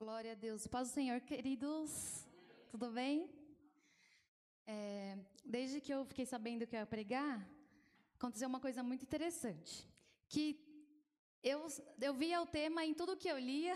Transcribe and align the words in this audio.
Glória 0.00 0.30
a 0.30 0.34
Deus. 0.36 0.64
Paz 0.68 0.90
do 0.90 0.94
Senhor, 0.94 1.20
queridos. 1.20 2.24
Tudo 2.70 2.88
bem? 2.92 3.28
É, 4.64 5.18
desde 5.44 5.80
que 5.80 5.92
eu 5.92 6.04
fiquei 6.04 6.24
sabendo 6.24 6.64
que 6.68 6.76
eu 6.76 6.78
ia 6.78 6.86
pregar, 6.86 7.44
aconteceu 8.14 8.48
uma 8.48 8.60
coisa 8.60 8.80
muito 8.80 9.02
interessante. 9.02 9.84
Que 10.28 10.56
eu, 11.42 11.66
eu 12.00 12.14
via 12.14 12.40
o 12.40 12.46
tema 12.46 12.84
em 12.84 12.94
tudo 12.94 13.16
que 13.16 13.26
eu 13.26 13.36
lia. 13.40 13.74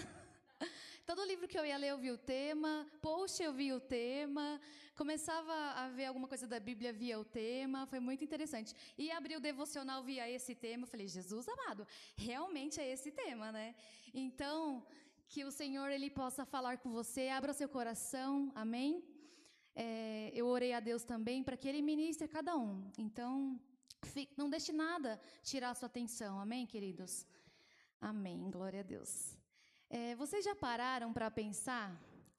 Todo 1.04 1.24
livro 1.24 1.48
que 1.48 1.58
eu 1.58 1.66
ia 1.66 1.77
ler, 1.77 1.88
eu 1.88 1.98
via 1.98 2.14
o 2.14 2.19
tema. 2.19 2.86
Post, 3.00 3.42
eu 3.42 3.52
via 3.52 3.74
o 3.74 3.80
tema. 3.80 4.60
Começava 4.94 5.52
a 5.52 5.88
ver 5.88 6.04
alguma 6.04 6.28
coisa 6.28 6.46
da 6.46 6.60
Bíblia, 6.60 6.92
via 6.92 7.18
o 7.18 7.24
tema. 7.24 7.84
Foi 7.86 7.98
muito 7.98 8.22
interessante. 8.22 8.72
E 8.96 9.10
abri 9.10 9.34
o 9.34 9.40
devocional, 9.40 10.04
via 10.04 10.30
esse 10.30 10.54
tema. 10.54 10.86
Falei, 10.86 11.08
Jesus 11.08 11.48
amado, 11.48 11.84
realmente 12.16 12.80
é 12.80 12.88
esse 12.92 13.10
tema, 13.10 13.50
né? 13.50 13.74
Então, 14.14 14.86
que 15.33 15.44
o 15.49 15.51
Senhor 15.51 15.88
ele 15.90 16.10
possa 16.10 16.45
falar 16.45 16.77
com 16.83 16.91
você, 16.98 17.23
abra 17.28 17.55
seu 17.55 17.69
coração, 17.77 18.52
amém? 18.54 19.02
É, 19.74 20.30
eu 20.34 20.46
orei 20.46 20.72
a 20.74 20.80
Deus 20.88 21.05
também 21.12 21.42
para 21.42 21.56
que 21.56 21.66
Ele 21.70 21.80
ministre 21.80 22.28
cada 22.28 22.55
um. 22.55 22.74
Então, 22.98 23.58
não 24.36 24.50
deixe 24.50 24.72
nada 24.72 25.18
tirar 25.42 25.70
a 25.70 25.74
sua 25.74 25.86
atenção, 25.86 26.38
amém, 26.38 26.66
queridos? 26.66 27.27
Amém, 27.98 28.50
glória 28.50 28.80
a 28.80 28.82
Deus. 28.82 29.12
É, 29.88 30.14
vocês 30.16 30.45
já 30.45 30.55
pararam 30.55 31.10
para 31.14 31.30
pensar 31.30 31.88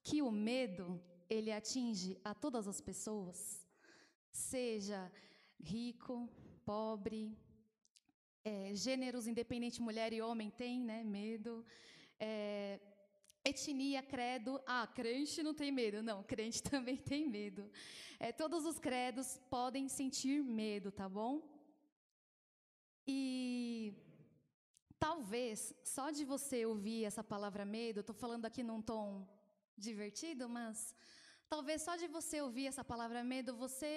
que 0.04 0.22
o 0.22 0.32
medo 0.32 1.02
ele 1.28 1.52
atinge 1.52 2.12
a 2.24 2.36
todas 2.36 2.68
as 2.68 2.80
pessoas, 2.80 3.68
seja 4.32 5.12
rico, 5.60 6.30
pobre, 6.64 7.36
é, 8.46 8.76
gêneros 8.76 9.26
independente, 9.26 9.82
mulher 9.82 10.14
e 10.14 10.22
homem 10.22 10.52
tem, 10.52 10.80
né, 10.92 11.04
medo. 11.04 11.66
É, 12.26 12.80
etnia, 13.52 14.02
credo. 14.14 14.52
Ah, 14.66 14.86
crente 15.00 15.44
não 15.48 15.54
tem 15.62 15.72
medo. 15.82 15.98
Não, 16.10 16.20
crente 16.32 16.60
também 16.74 16.98
tem 17.12 17.24
medo. 17.38 17.64
É, 18.26 18.32
todos 18.42 18.66
os 18.72 18.78
credos 18.88 19.28
podem 19.56 19.86
sentir 20.00 20.38
medo, 20.62 20.90
tá 21.00 21.08
bom? 21.20 21.34
E 23.06 23.22
talvez 24.98 25.58
só 25.96 26.06
de 26.18 26.24
você 26.34 26.60
ouvir 26.66 27.02
essa 27.10 27.24
palavra 27.34 27.66
medo, 27.66 28.00
estou 28.00 28.16
falando 28.24 28.46
aqui 28.46 28.64
num 28.64 28.82
tom 28.82 29.06
divertido, 29.88 30.48
mas 30.58 30.96
talvez 31.50 31.82
só 31.88 31.96
de 32.02 32.08
você 32.18 32.40
ouvir 32.48 32.68
essa 32.68 32.86
palavra 32.94 33.22
medo, 33.34 33.60
você 33.66 33.92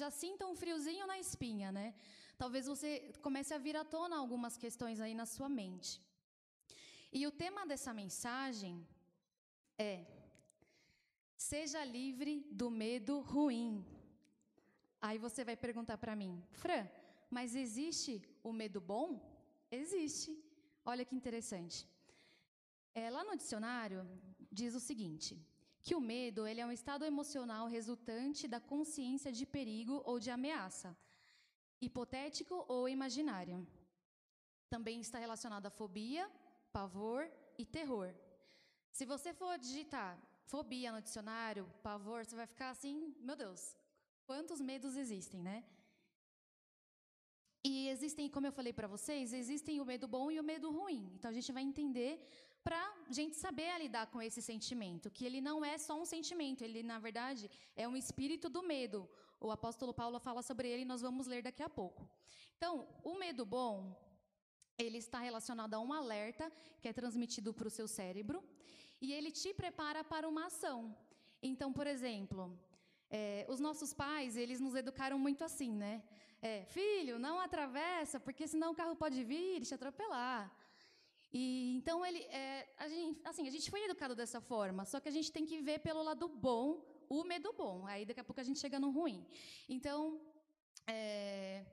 já 0.00 0.10
sinta 0.10 0.46
um 0.50 0.54
friozinho 0.62 1.06
na 1.06 1.18
espinha, 1.18 1.72
né? 1.72 1.94
Talvez 2.36 2.66
você 2.66 2.90
comece 3.26 3.54
a 3.54 3.62
vir 3.66 3.76
à 3.82 3.84
tona 3.96 4.16
algumas 4.18 4.56
questões 4.64 5.00
aí 5.00 5.14
na 5.14 5.24
sua 5.34 5.48
mente. 5.48 5.92
E 7.18 7.26
o 7.26 7.32
tema 7.42 7.66
dessa 7.70 7.92
mensagem 7.92 8.74
é: 9.78 9.94
Seja 11.36 11.84
livre 11.84 12.34
do 12.50 12.70
medo 12.70 13.20
ruim. 13.20 13.84
Aí 15.06 15.18
você 15.18 15.44
vai 15.48 15.56
perguntar 15.56 15.98
para 15.98 16.14
mim, 16.22 16.32
Fran, 16.52 16.84
mas 17.36 17.56
existe 17.64 18.12
o 18.42 18.52
medo 18.60 18.80
bom? 18.80 19.08
Existe. 19.70 20.32
Olha 20.84 21.04
que 21.04 21.16
interessante. 21.20 21.76
É, 22.94 23.10
lá 23.10 23.22
no 23.24 23.36
dicionário 23.36 24.00
diz 24.60 24.74
o 24.74 24.80
seguinte: 24.88 25.32
que 25.82 25.94
o 25.94 26.00
medo 26.00 26.46
ele 26.46 26.60
é 26.62 26.66
um 26.66 26.76
estado 26.80 27.04
emocional 27.04 27.66
resultante 27.66 28.48
da 28.54 28.60
consciência 28.72 29.32
de 29.38 29.44
perigo 29.44 30.00
ou 30.04 30.18
de 30.18 30.30
ameaça, 30.30 30.96
hipotético 31.80 32.64
ou 32.68 32.88
imaginário. 32.88 33.66
Também 34.70 35.00
está 35.00 35.18
relacionado 35.18 35.66
à 35.66 35.70
fobia, 35.70 36.30
pavor 36.72 37.30
e 37.58 37.64
terror. 37.64 38.14
Se 38.90 39.04
você 39.04 39.32
for 39.32 39.58
digitar 39.58 40.18
fobia 40.52 40.92
no 40.92 41.00
dicionário, 41.00 41.64
pavor, 41.82 42.24
você 42.24 42.36
vai 42.36 42.46
ficar 42.46 42.70
assim, 42.70 43.14
meu 43.20 43.36
Deus, 43.36 43.74
quantos 44.26 44.60
medos 44.60 44.96
existem, 44.96 45.40
né? 45.42 45.64
E 47.64 47.88
existem, 47.88 48.28
como 48.28 48.46
eu 48.46 48.52
falei 48.52 48.72
para 48.72 48.88
vocês, 48.88 49.32
existem 49.32 49.80
o 49.80 49.84
medo 49.84 50.06
bom 50.08 50.30
e 50.30 50.40
o 50.40 50.44
medo 50.44 50.70
ruim. 50.70 51.10
Então 51.14 51.30
a 51.30 51.34
gente 51.34 51.52
vai 51.52 51.62
entender 51.62 52.12
para 52.64 52.80
gente 53.08 53.36
saber 53.36 53.78
lidar 53.78 54.06
com 54.08 54.20
esse 54.20 54.42
sentimento, 54.42 55.10
que 55.10 55.24
ele 55.24 55.40
não 55.40 55.64
é 55.64 55.78
só 55.78 56.00
um 56.00 56.04
sentimento, 56.04 56.62
ele 56.62 56.82
na 56.82 56.98
verdade 56.98 57.50
é 57.74 57.86
um 57.86 57.96
espírito 57.96 58.48
do 58.48 58.62
medo. 58.62 59.08
O 59.40 59.50
apóstolo 59.50 59.94
Paulo 59.94 60.18
fala 60.20 60.42
sobre 60.42 60.68
ele 60.68 60.82
e 60.82 60.90
nós 60.92 61.00
vamos 61.00 61.26
ler 61.26 61.42
daqui 61.42 61.62
a 61.62 61.68
pouco. 61.68 62.08
Então, 62.56 62.86
o 63.02 63.14
medo 63.18 63.44
bom 63.44 63.96
ele 64.82 64.98
está 64.98 65.18
relacionado 65.28 65.74
a 65.74 65.80
um 65.80 65.92
alerta 65.92 66.50
que 66.80 66.88
é 66.88 66.92
transmitido 66.92 67.52
para 67.54 67.68
o 67.68 67.70
seu 67.78 67.86
cérebro 67.86 68.42
e 69.00 69.12
ele 69.12 69.30
te 69.30 69.52
prepara 69.52 70.02
para 70.12 70.28
uma 70.28 70.46
ação. 70.46 70.78
Então, 71.42 71.72
por 71.72 71.86
exemplo, 71.86 72.42
é, 73.10 73.44
os 73.48 73.60
nossos 73.60 73.92
pais, 73.92 74.36
eles 74.36 74.60
nos 74.60 74.74
educaram 74.74 75.18
muito 75.18 75.42
assim, 75.44 75.72
né? 75.84 76.02
É, 76.40 76.64
filho, 76.76 77.18
não 77.18 77.38
atravessa, 77.40 78.18
porque 78.18 78.46
senão 78.46 78.72
o 78.72 78.74
carro 78.74 78.96
pode 78.96 79.22
vir 79.22 79.62
e 79.62 79.66
te 79.68 79.74
atropelar. 79.74 80.50
E 81.32 81.76
então 81.76 82.04
ele, 82.04 82.20
é, 82.24 82.68
a 82.76 82.88
gente, 82.88 83.20
assim, 83.24 83.46
a 83.48 83.50
gente 83.50 83.70
foi 83.70 83.82
educado 83.84 84.14
dessa 84.14 84.40
forma, 84.40 84.84
só 84.84 85.00
que 85.00 85.08
a 85.08 85.12
gente 85.12 85.30
tem 85.32 85.46
que 85.46 85.60
ver 85.60 85.78
pelo 85.78 86.02
lado 86.02 86.28
bom, 86.28 86.84
o 87.08 87.24
medo 87.24 87.52
bom. 87.52 87.86
Aí 87.86 88.04
daqui 88.04 88.20
a 88.20 88.24
pouco 88.24 88.40
a 88.40 88.44
gente 88.44 88.58
chega 88.58 88.78
no 88.78 88.90
ruim. 88.90 89.26
Então, 89.68 90.20
é, 90.86 91.64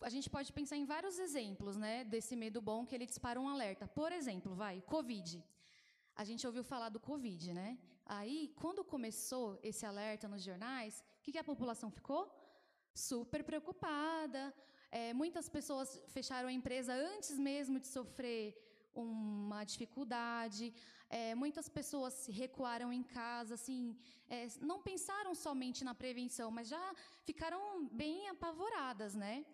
a 0.00 0.08
gente 0.08 0.28
pode 0.28 0.52
pensar 0.52 0.76
em 0.76 0.84
vários 0.84 1.18
exemplos, 1.18 1.76
né, 1.76 2.04
desse 2.04 2.36
medo 2.36 2.60
bom 2.60 2.84
que 2.84 2.94
ele 2.94 3.06
dispara 3.06 3.40
um 3.40 3.48
alerta. 3.48 3.86
Por 3.86 4.12
exemplo, 4.12 4.54
vai, 4.54 4.80
Covid. 4.82 5.42
A 6.14 6.24
gente 6.24 6.46
ouviu 6.46 6.64
falar 6.64 6.88
do 6.88 7.00
Covid, 7.00 7.52
né? 7.52 7.78
Aí, 8.04 8.52
quando 8.56 8.84
começou 8.84 9.58
esse 9.62 9.84
alerta 9.84 10.28
nos 10.28 10.42
jornais, 10.42 11.04
o 11.18 11.22
que, 11.22 11.32
que 11.32 11.38
a 11.38 11.44
população 11.44 11.90
ficou? 11.90 12.22
Super 12.94 13.42
preocupada. 13.44 14.54
É, 14.90 15.12
muitas 15.12 15.48
pessoas 15.48 16.00
fecharam 16.08 16.48
a 16.48 16.52
empresa 16.52 16.94
antes 16.94 17.38
mesmo 17.38 17.78
de 17.80 17.88
sofrer 17.88 18.44
uma 18.94 19.64
dificuldade. 19.64 20.72
É, 21.08 21.34
muitas 21.34 21.68
pessoas 21.68 22.14
se 22.14 22.32
recuaram 22.32 22.92
em 22.92 23.02
casa, 23.02 23.54
assim, 23.54 23.96
é, 24.28 24.46
não 24.60 24.82
pensaram 24.82 25.34
somente 25.34 25.84
na 25.84 25.94
prevenção, 25.94 26.50
mas 26.50 26.68
já 26.68 26.94
ficaram 27.24 27.86
bem 27.88 28.28
apavoradas, 28.28 29.14
né? 29.14 29.44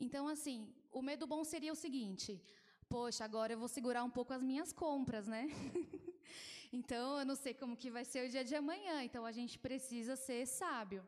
Então, 0.00 0.26
assim, 0.26 0.72
o 0.90 1.02
medo 1.02 1.26
bom 1.26 1.44
seria 1.44 1.72
o 1.72 1.76
seguinte: 1.76 2.42
poxa, 2.88 3.24
agora 3.24 3.52
eu 3.52 3.58
vou 3.58 3.68
segurar 3.68 4.02
um 4.02 4.10
pouco 4.10 4.32
as 4.32 4.42
minhas 4.42 4.72
compras, 4.72 5.28
né? 5.28 5.46
então, 6.72 7.18
eu 7.18 7.26
não 7.26 7.36
sei 7.36 7.52
como 7.52 7.76
que 7.76 7.90
vai 7.90 8.04
ser 8.04 8.26
o 8.26 8.30
dia 8.30 8.42
de 8.42 8.54
amanhã, 8.54 9.04
então 9.04 9.24
a 9.26 9.32
gente 9.32 9.58
precisa 9.58 10.16
ser 10.16 10.46
sábio. 10.46 11.06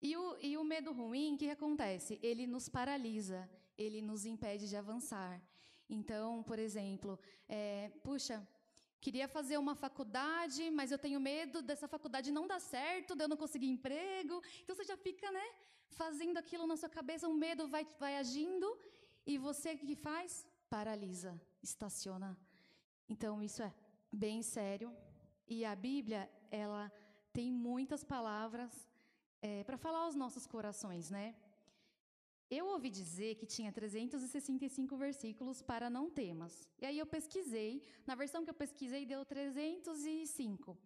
E 0.00 0.16
o, 0.16 0.36
e 0.40 0.56
o 0.56 0.62
medo 0.62 0.92
ruim, 0.92 1.34
o 1.34 1.38
que 1.38 1.50
acontece? 1.50 2.20
Ele 2.22 2.46
nos 2.46 2.68
paralisa, 2.68 3.50
ele 3.76 4.00
nos 4.00 4.24
impede 4.24 4.68
de 4.68 4.76
avançar. 4.76 5.42
Então, 5.90 6.42
por 6.44 6.58
exemplo, 6.58 7.18
é, 7.48 7.90
puxa, 8.04 8.46
queria 9.00 9.28
fazer 9.28 9.58
uma 9.58 9.74
faculdade, 9.74 10.70
mas 10.70 10.90
eu 10.90 10.98
tenho 10.98 11.20
medo 11.20 11.62
dessa 11.62 11.86
faculdade 11.88 12.30
não 12.30 12.46
dar 12.46 12.60
certo, 12.60 13.14
de 13.14 13.24
eu 13.24 13.28
não 13.28 13.36
conseguir 13.36 13.68
emprego. 13.68 14.42
Então 14.62 14.74
você 14.74 14.84
já 14.84 14.96
fica, 14.96 15.30
né? 15.30 15.46
fazendo 15.90 16.36
aquilo 16.38 16.66
na 16.66 16.76
sua 16.76 16.88
cabeça, 16.88 17.28
o 17.28 17.34
medo 17.34 17.66
vai, 17.66 17.84
vai 17.98 18.16
agindo 18.16 18.66
e 19.26 19.38
você 19.38 19.72
o 19.74 19.78
que 19.78 19.96
faz? 19.96 20.46
Paralisa, 20.70 21.40
estaciona. 21.62 22.38
Então 23.08 23.42
isso 23.42 23.62
é 23.62 23.72
bem 24.12 24.42
sério. 24.42 24.94
E 25.46 25.64
a 25.64 25.74
Bíblia, 25.74 26.30
ela 26.50 26.92
tem 27.32 27.50
muitas 27.50 28.04
palavras 28.04 28.70
é, 29.40 29.64
para 29.64 29.78
falar 29.78 30.00
aos 30.00 30.14
nossos 30.14 30.46
corações, 30.46 31.10
né? 31.10 31.34
Eu 32.50 32.66
ouvi 32.68 32.88
dizer 32.88 33.34
que 33.34 33.46
tinha 33.46 33.70
365 33.70 34.96
versículos 34.96 35.60
para 35.60 35.90
não 35.90 36.08
temas. 36.08 36.66
E 36.80 36.86
aí 36.86 36.98
eu 36.98 37.06
pesquisei, 37.06 37.82
na 38.06 38.14
versão 38.14 38.42
que 38.42 38.50
eu 38.50 38.54
pesquisei 38.54 39.04
deu 39.04 39.22
305. 39.24 40.78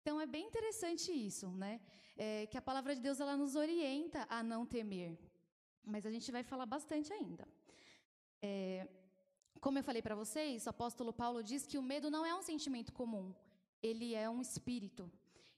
Então 0.00 0.18
é 0.20 0.26
bem 0.26 0.46
interessante 0.46 1.12
isso, 1.12 1.48
né? 1.50 1.80
É, 2.16 2.46
que 2.46 2.56
a 2.56 2.62
palavra 2.62 2.94
de 2.94 3.02
Deus 3.02 3.20
ela 3.20 3.36
nos 3.36 3.54
orienta 3.56 4.26
a 4.28 4.42
não 4.42 4.64
temer. 4.64 5.18
Mas 5.84 6.06
a 6.06 6.10
gente 6.10 6.32
vai 6.32 6.42
falar 6.42 6.64
bastante 6.64 7.12
ainda. 7.12 7.46
É, 8.40 8.88
como 9.60 9.78
eu 9.78 9.84
falei 9.84 10.02
para 10.02 10.14
vocês, 10.14 10.66
o 10.66 10.70
apóstolo 10.70 11.12
Paulo 11.12 11.42
diz 11.42 11.66
que 11.66 11.78
o 11.78 11.82
medo 11.82 12.10
não 12.10 12.24
é 12.24 12.34
um 12.34 12.42
sentimento 12.42 12.92
comum, 12.92 13.34
ele 13.82 14.14
é 14.14 14.28
um 14.30 14.40
espírito. 14.40 15.10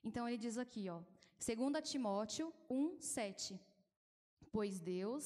Então 0.03 0.29
ele 0.29 0.37
diz 0.37 0.59
aqui, 0.59 0.91
ó, 0.91 1.01
2 1.39 1.91
Timóteo 1.91 2.53
1, 2.69 3.01
7. 3.01 3.61
Pois 4.55 4.75
Deus 4.95 5.23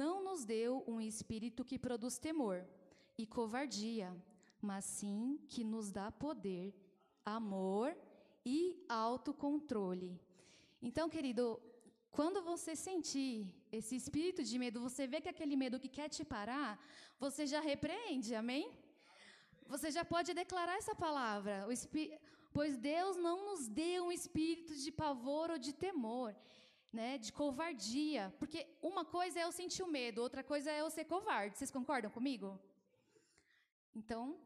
não 0.00 0.14
nos 0.26 0.40
deu 0.54 0.72
um 0.92 0.98
espírito 1.12 1.66
que 1.68 1.78
produz 1.86 2.14
temor 2.26 2.58
e 3.22 3.24
covardia, 3.36 4.08
mas 4.68 4.84
sim 4.98 5.22
que 5.52 5.62
nos 5.72 5.86
dá 5.98 6.06
poder, 6.26 6.66
amor 7.38 7.96
e 8.56 8.58
autocontrole. 8.88 10.12
Então, 10.88 11.08
querido, 11.14 11.44
quando 12.18 12.42
você 12.50 12.72
sentir 12.88 13.34
esse 13.78 13.94
espírito 14.02 14.42
de 14.50 14.56
medo, 14.64 14.84
você 14.88 15.06
vê 15.12 15.18
que 15.22 15.32
aquele 15.34 15.56
medo 15.62 15.80
que 15.82 15.94
quer 15.98 16.08
te 16.16 16.24
parar, 16.34 16.72
você 17.24 17.46
já 17.52 17.60
repreende, 17.72 18.34
amém? 18.42 18.64
você 19.68 19.90
já 19.90 20.04
pode 20.04 20.32
declarar 20.42 20.76
essa 20.78 20.94
palavra. 20.94 21.66
Pois 22.52 22.76
Deus 22.76 23.16
não 23.16 23.36
nos 23.48 23.68
deu 23.68 24.06
um 24.06 24.12
espírito 24.12 24.74
de 24.74 24.90
pavor 24.90 25.50
ou 25.50 25.58
de 25.58 25.72
temor, 25.72 26.34
né, 26.92 27.18
de 27.18 27.32
covardia. 27.32 28.34
Porque 28.38 28.66
uma 28.82 29.04
coisa 29.04 29.40
é 29.40 29.44
eu 29.44 29.52
sentir 29.52 29.82
o 29.82 29.86
medo, 29.86 30.22
outra 30.22 30.42
coisa 30.42 30.70
é 30.70 30.80
eu 30.80 30.90
ser 30.90 31.04
covarde. 31.04 31.56
Vocês 31.56 31.70
concordam 31.70 32.10
comigo? 32.10 32.58
Então, 33.94 34.38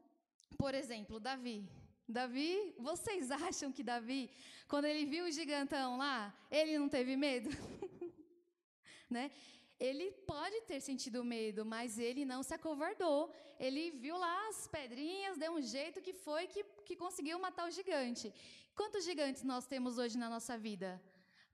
por 0.56 0.74
exemplo, 0.74 1.20
Davi. 1.20 1.68
Davi, 2.08 2.74
vocês 2.78 3.30
acham 3.48 3.72
que 3.72 3.82
Davi, 3.82 4.30
quando 4.68 4.86
ele 4.86 5.04
viu 5.06 5.24
o 5.26 5.30
gigantão 5.30 5.96
lá, 5.96 6.34
ele 6.50 6.78
não 6.78 6.88
teve 6.88 7.16
medo? 7.16 7.50
né? 9.08 9.30
Ele 9.78 10.12
pode 10.32 10.60
ter 10.62 10.80
sentido 10.80 11.24
medo, 11.24 11.64
mas 11.64 11.98
ele 11.98 12.24
não 12.24 12.42
se 12.42 12.54
acovardou. 12.54 13.32
Ele 13.58 13.90
viu 13.90 14.16
lá 14.16 14.48
as 14.48 14.68
pedrinhas, 14.68 15.36
deu 15.36 15.52
um 15.52 15.60
jeito 15.60 16.00
que 16.00 16.12
foi 16.12 16.46
que, 16.46 16.62
que 16.86 16.94
conseguiu 16.94 17.38
matar 17.38 17.66
o 17.66 17.70
gigante. 17.70 18.32
Quantos 18.76 19.04
gigantes 19.04 19.42
nós 19.42 19.66
temos 19.66 19.98
hoje 19.98 20.16
na 20.16 20.30
nossa 20.30 20.56
vida? 20.56 21.02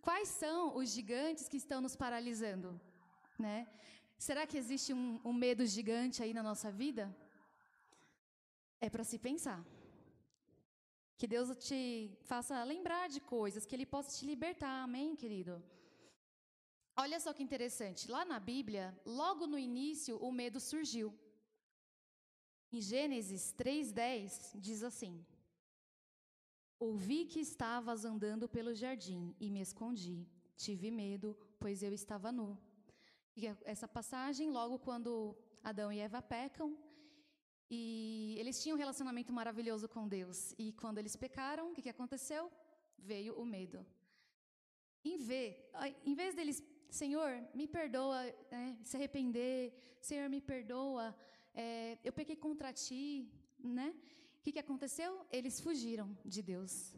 Quais 0.08 0.28
são 0.42 0.74
os 0.78 0.88
gigantes 0.96 1.48
que 1.50 1.58
estão 1.62 1.80
nos 1.82 1.94
paralisando? 2.02 2.68
Né? 3.38 3.56
Será 4.26 4.42
que 4.46 4.56
existe 4.56 4.90
um, 4.98 5.20
um 5.22 5.34
medo 5.34 5.66
gigante 5.66 6.22
aí 6.22 6.32
na 6.38 6.42
nossa 6.42 6.70
vida? 6.72 7.04
É 8.80 8.88
para 8.88 9.04
se 9.10 9.18
pensar. 9.18 9.60
Que 11.18 11.26
Deus 11.34 11.50
te 11.66 12.10
faça 12.30 12.64
lembrar 12.64 13.04
de 13.10 13.20
coisas, 13.20 13.66
que 13.66 13.74
Ele 13.76 13.84
possa 13.94 14.16
te 14.16 14.24
libertar, 14.24 14.76
amém, 14.84 15.14
querido? 15.14 15.62
Olha 16.96 17.20
só 17.20 17.34
que 17.34 17.42
interessante. 17.42 18.10
Lá 18.10 18.24
na 18.24 18.40
Bíblia, 18.40 18.98
logo 19.04 19.46
no 19.46 19.58
início, 19.58 20.16
o 20.28 20.32
medo 20.32 20.58
surgiu. 20.58 21.08
Em 22.72 22.80
Gênesis 22.80 23.54
3,10 23.58 24.58
diz 24.68 24.82
assim: 24.82 25.14
Ouvi 26.78 27.24
que 27.24 27.40
estavas 27.40 28.04
andando 28.04 28.48
pelo 28.48 28.74
jardim 28.74 29.34
e 29.40 29.50
me 29.50 29.60
escondi. 29.60 30.26
Tive 30.56 30.90
medo, 30.90 31.36
pois 31.58 31.82
eu 31.82 31.92
estava 31.92 32.30
nu. 32.30 32.56
E 33.36 33.46
essa 33.64 33.88
passagem, 33.88 34.50
logo 34.50 34.78
quando 34.78 35.36
Adão 35.62 35.92
e 35.92 35.98
Eva 35.98 36.20
pecam, 36.22 36.76
e 37.70 38.36
eles 38.38 38.62
tinham 38.62 38.76
um 38.76 38.78
relacionamento 38.78 39.32
maravilhoso 39.32 39.88
com 39.88 40.08
Deus. 40.08 40.54
E 40.58 40.72
quando 40.72 40.98
eles 40.98 41.14
pecaram, 41.16 41.70
o 41.70 41.74
que, 41.74 41.82
que 41.82 41.88
aconteceu? 41.88 42.50
Veio 42.96 43.34
o 43.34 43.44
medo. 43.44 43.84
Em 45.04 45.16
vez, 45.16 45.56
em 46.04 46.14
vez 46.14 46.34
deles, 46.34 46.62
Senhor, 46.88 47.30
me 47.54 47.66
perdoa, 47.66 48.22
né, 48.50 48.78
se 48.82 48.96
arrepender, 48.96 49.74
Senhor, 50.00 50.28
me 50.28 50.40
perdoa, 50.40 51.14
é, 51.54 51.98
eu 52.02 52.12
pequei 52.12 52.36
contra 52.36 52.72
ti, 52.72 53.30
né? 53.58 53.94
O 54.38 54.42
que, 54.42 54.52
que 54.52 54.58
aconteceu? 54.58 55.26
Eles 55.30 55.60
fugiram 55.60 56.16
de 56.24 56.42
Deus. 56.42 56.94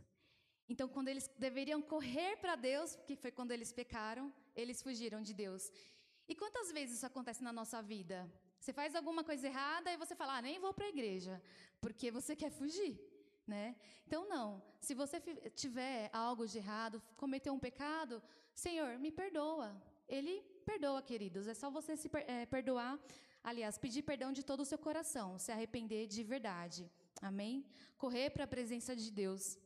Então, 0.69 0.89
quando 0.89 1.09
eles 1.09 1.29
deveriam 1.37 1.81
correr 1.83 2.37
para 2.37 2.55
Deus, 2.55 2.97
que 3.07 3.17
foi 3.17 3.33
quando 3.33 3.51
eles 3.51 3.73
pecaram, 3.73 4.33
eles 4.55 4.81
fugiram 4.81 5.21
de 5.21 5.35
Deus. 5.35 5.71
E 6.29 6.35
quantas 6.35 6.71
vezes 6.71 6.97
isso 6.97 7.07
acontece 7.07 7.43
na 7.43 7.53
nossa 7.53 7.83
vida? 7.83 8.31
Você 8.61 8.73
faz 8.73 8.95
alguma 8.95 9.25
coisa 9.25 9.47
errada 9.49 9.91
e 9.93 9.97
você 9.97 10.15
fala, 10.15 10.37
ah, 10.37 10.43
nem 10.43 10.61
vou 10.61 10.73
para 10.73 10.87
a 10.87 10.89
igreja, 10.97 11.43
porque 11.81 12.11
você 12.11 12.37
quer 12.37 12.51
fugir. 12.51 13.01
Né? 13.47 13.75
Então, 14.07 14.29
não. 14.29 14.63
Se 14.81 14.95
você 14.95 15.19
tiver 15.57 16.09
algo 16.13 16.47
de 16.47 16.59
errado, 16.59 17.03
cometeu 17.17 17.53
um 17.53 17.59
pecado, 17.59 18.23
Senhor, 18.55 18.97
me 18.99 19.11
perdoa. 19.11 19.75
Ele 20.09 20.41
perdoa, 20.65 21.03
queridos. 21.03 21.49
É 21.49 21.55
só 21.55 21.69
você 21.69 21.97
se 21.97 22.09
é, 22.29 22.47
perdoar, 22.47 22.97
aliás, 23.43 23.77
pedir 23.77 24.03
perdão 24.03 24.31
de 24.33 24.45
todo 24.45 24.61
o 24.61 24.65
seu 24.65 24.79
coração, 24.79 25.39
se 25.39 25.51
arrepender 25.51 26.07
de 26.07 26.23
verdade. 26.23 26.89
Amém? 27.21 27.65
Correr 27.99 28.31
para 28.31 28.45
a 28.45 28.55
presença 28.55 28.97
de 28.97 29.11
Deus. 29.11 29.59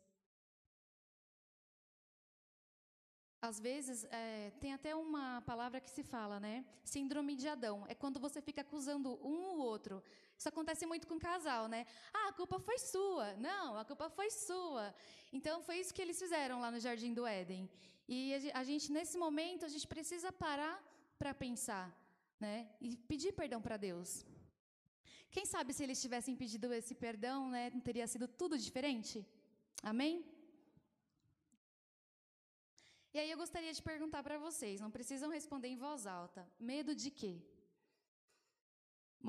Às 3.49 3.61
vezes, 3.61 4.05
é, 4.11 4.53
tem 4.59 4.73
até 4.73 4.95
uma 4.97 5.43
palavra 5.43 5.79
que 5.79 5.91
se 5.91 6.03
fala, 6.03 6.41
né? 6.41 6.65
Síndrome 6.83 7.37
de 7.37 7.47
Adão. 7.47 7.85
É 7.87 7.95
quando 7.95 8.19
você 8.19 8.41
fica 8.41 8.63
acusando 8.63 9.09
um 9.23 9.39
ou 9.51 9.59
outro. 9.59 10.03
Isso 10.39 10.49
acontece 10.49 10.87
muito 10.87 11.07
com 11.07 11.19
casal, 11.19 11.69
né? 11.69 11.87
Ah, 12.13 12.29
a 12.29 12.33
culpa 12.33 12.59
foi 12.59 12.79
sua. 12.79 13.35
Não, 13.37 13.77
a 13.77 13.85
culpa 13.85 14.09
foi 14.09 14.31
sua. 14.31 14.95
Então, 15.31 15.63
foi 15.63 15.77
isso 15.79 15.93
que 15.93 16.01
eles 16.01 16.19
fizeram 16.19 16.59
lá 16.59 16.71
no 16.71 16.81
Jardim 16.81 17.13
do 17.13 17.27
Éden. 17.27 17.69
E 18.09 18.19
a 18.55 18.65
gente, 18.65 18.91
nesse 18.91 19.19
momento, 19.19 19.67
a 19.67 19.69
gente 19.69 19.87
precisa 19.87 20.33
parar 20.33 20.83
para 21.19 21.35
pensar, 21.35 21.87
né? 22.41 22.71
E 22.81 22.97
pedir 22.97 23.33
perdão 23.33 23.61
para 23.61 23.77
Deus. 23.77 24.25
Quem 25.35 25.47
sabe 25.53 25.71
se 25.75 25.83
eles 25.85 26.01
tivessem 26.05 26.35
pedido 26.41 26.67
esse 26.79 26.95
perdão, 27.05 27.39
né? 27.55 27.63
Não 27.77 27.81
teria 27.89 28.07
sido 28.13 28.27
tudo 28.41 28.57
diferente? 28.67 29.17
Amém? 29.93 30.15
E 33.15 33.19
aí 33.21 33.31
eu 33.33 33.39
gostaria 33.43 33.73
de 33.79 33.83
perguntar 33.89 34.23
para 34.27 34.39
vocês, 34.45 34.81
não 34.85 34.93
precisam 34.97 35.29
responder 35.39 35.69
em 35.73 35.81
voz 35.87 36.07
alta. 36.07 36.43
Medo 36.71 36.93
de 37.03 37.11
quê? 37.21 37.35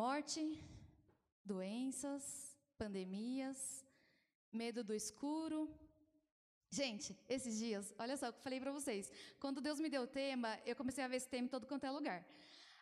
Morte, 0.01 0.43
doenças, 1.53 2.23
pandemias, 2.81 3.59
medo 4.61 4.83
do 4.83 4.93
escuro. 5.01 5.59
Gente, 6.79 7.17
esses 7.35 7.57
dias, 7.63 7.93
olha 7.97 8.15
só 8.17 8.27
o 8.27 8.33
que 8.33 8.39
eu 8.41 8.47
falei 8.47 8.59
para 8.59 8.75
vocês. 8.79 9.11
Quando 9.39 9.65
Deus 9.67 9.79
me 9.79 9.89
deu 9.95 10.03
o 10.03 10.13
tema, 10.21 10.51
eu 10.69 10.75
comecei 10.81 11.03
a 11.03 11.07
ver 11.07 11.17
esse 11.21 11.29
tema 11.33 11.45
em 11.47 11.53
todo 11.55 11.65
quanto 11.71 11.87
é 11.89 11.91
lugar. 11.99 12.19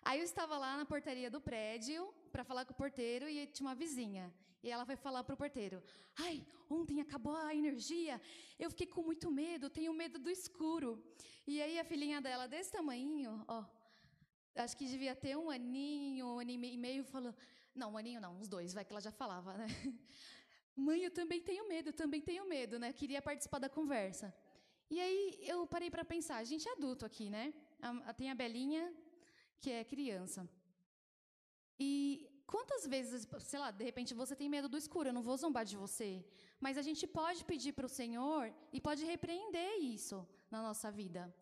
Aí 0.02 0.20
eu 0.20 0.26
estava 0.26 0.58
lá 0.58 0.76
na 0.76 0.86
portaria 0.94 1.32
do 1.36 1.40
prédio 1.40 2.02
para 2.34 2.44
falar 2.44 2.66
com 2.66 2.74
o 2.74 2.82
porteiro 2.84 3.26
e 3.30 3.36
tinha 3.56 3.68
uma 3.68 3.76
vizinha. 3.84 4.26
E 4.64 4.70
ela 4.74 4.86
foi 4.90 4.96
falar 5.06 5.24
para 5.24 5.36
o 5.36 5.42
porteiro: 5.44 5.78
Ai, 6.26 6.36
ontem 6.78 7.00
acabou 7.06 7.36
a 7.36 7.54
energia, 7.62 8.16
eu 8.64 8.70
fiquei 8.74 8.88
com 8.88 9.04
muito 9.10 9.30
medo, 9.42 9.70
tenho 9.78 9.94
medo 10.02 10.18
do 10.26 10.30
escuro. 10.38 10.90
E 11.46 11.62
aí 11.62 11.76
a 11.80 11.86
filhinha 11.92 12.20
dela, 12.28 12.48
desse 12.48 12.72
tamanho, 12.78 13.32
ó, 13.48 13.60
acho 14.64 14.76
que 14.78 14.86
devia 14.94 15.16
ter 15.16 15.36
um 15.44 15.50
aninho, 15.58 16.26
um 16.36 16.40
aninho 16.40 16.66
e 16.78 16.78
meio, 16.88 17.04
falou: 17.04 17.36
Não, 17.76 17.92
um 17.94 17.98
aninho 17.98 18.22
não, 18.26 18.34
uns 18.40 18.48
dois, 18.56 18.74
vai 18.74 18.84
que 18.86 18.94
ela 18.94 19.02
já 19.10 19.12
falava, 19.12 19.54
né? 19.62 19.68
Mãe, 20.76 21.04
eu 21.04 21.12
também 21.12 21.40
tenho 21.50 21.68
medo, 21.68 21.94
também 21.94 22.22
tenho 22.30 22.48
medo, 22.56 22.80
né? 22.80 22.92
Queria 23.02 23.22
participar 23.22 23.60
da 23.60 23.70
conversa. 23.70 24.34
E 24.90 25.00
aí 25.00 25.40
eu 25.54 25.68
parei 25.68 25.92
para 25.96 26.06
pensar: 26.16 26.38
a 26.38 26.48
gente 26.52 26.68
é 26.68 26.72
adulto 26.72 27.06
aqui, 27.06 27.30
né? 27.30 27.54
Tem 28.18 28.32
a 28.32 28.36
Belinha, 28.42 28.84
que 29.62 29.70
é 29.70 29.84
criança. 29.84 30.50
E 31.80 32.30
quantas 32.46 32.86
vezes, 32.86 33.28
sei 33.40 33.60
lá, 33.60 33.72
de 33.72 33.84
repente 33.84 34.14
você 34.14 34.36
tem 34.36 34.50
medo 34.50 34.70
do 34.70 34.78
escuro, 34.78 35.10
eu 35.10 35.14
não 35.14 35.24
vou 35.24 35.38
zombar 35.38 35.66
de 35.66 35.76
você, 35.76 36.24
mas 36.60 36.78
a 36.78 36.82
gente 36.82 37.06
pode 37.08 37.44
pedir 37.46 37.74
para 37.74 37.86
o 37.86 37.90
Senhor 37.90 38.54
e 38.72 38.80
pode 38.80 39.04
repreender 39.06 39.80
isso 39.82 40.28
na 40.52 40.62
nossa 40.62 40.92
vida. 40.92 41.34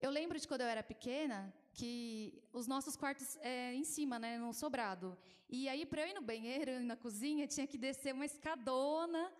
Eu 0.00 0.10
lembro 0.10 0.38
de 0.38 0.46
quando 0.46 0.60
eu 0.60 0.66
era 0.66 0.82
pequena 0.82 1.52
que 1.72 2.42
os 2.52 2.66
nossos 2.66 2.94
quartos 2.94 3.36
é 3.40 3.74
em 3.74 3.84
cima, 3.84 4.18
né, 4.18 4.36
no 4.36 4.52
sobrado. 4.52 5.16
E 5.48 5.68
aí 5.68 5.86
para 5.86 6.02
eu 6.02 6.08
ir 6.08 6.14
no 6.14 6.22
banheiro, 6.22 6.70
ir 6.70 6.80
na 6.80 6.96
cozinha, 6.96 7.46
tinha 7.46 7.66
que 7.66 7.78
descer 7.78 8.12
uma 8.12 8.26
escadona 8.26 9.32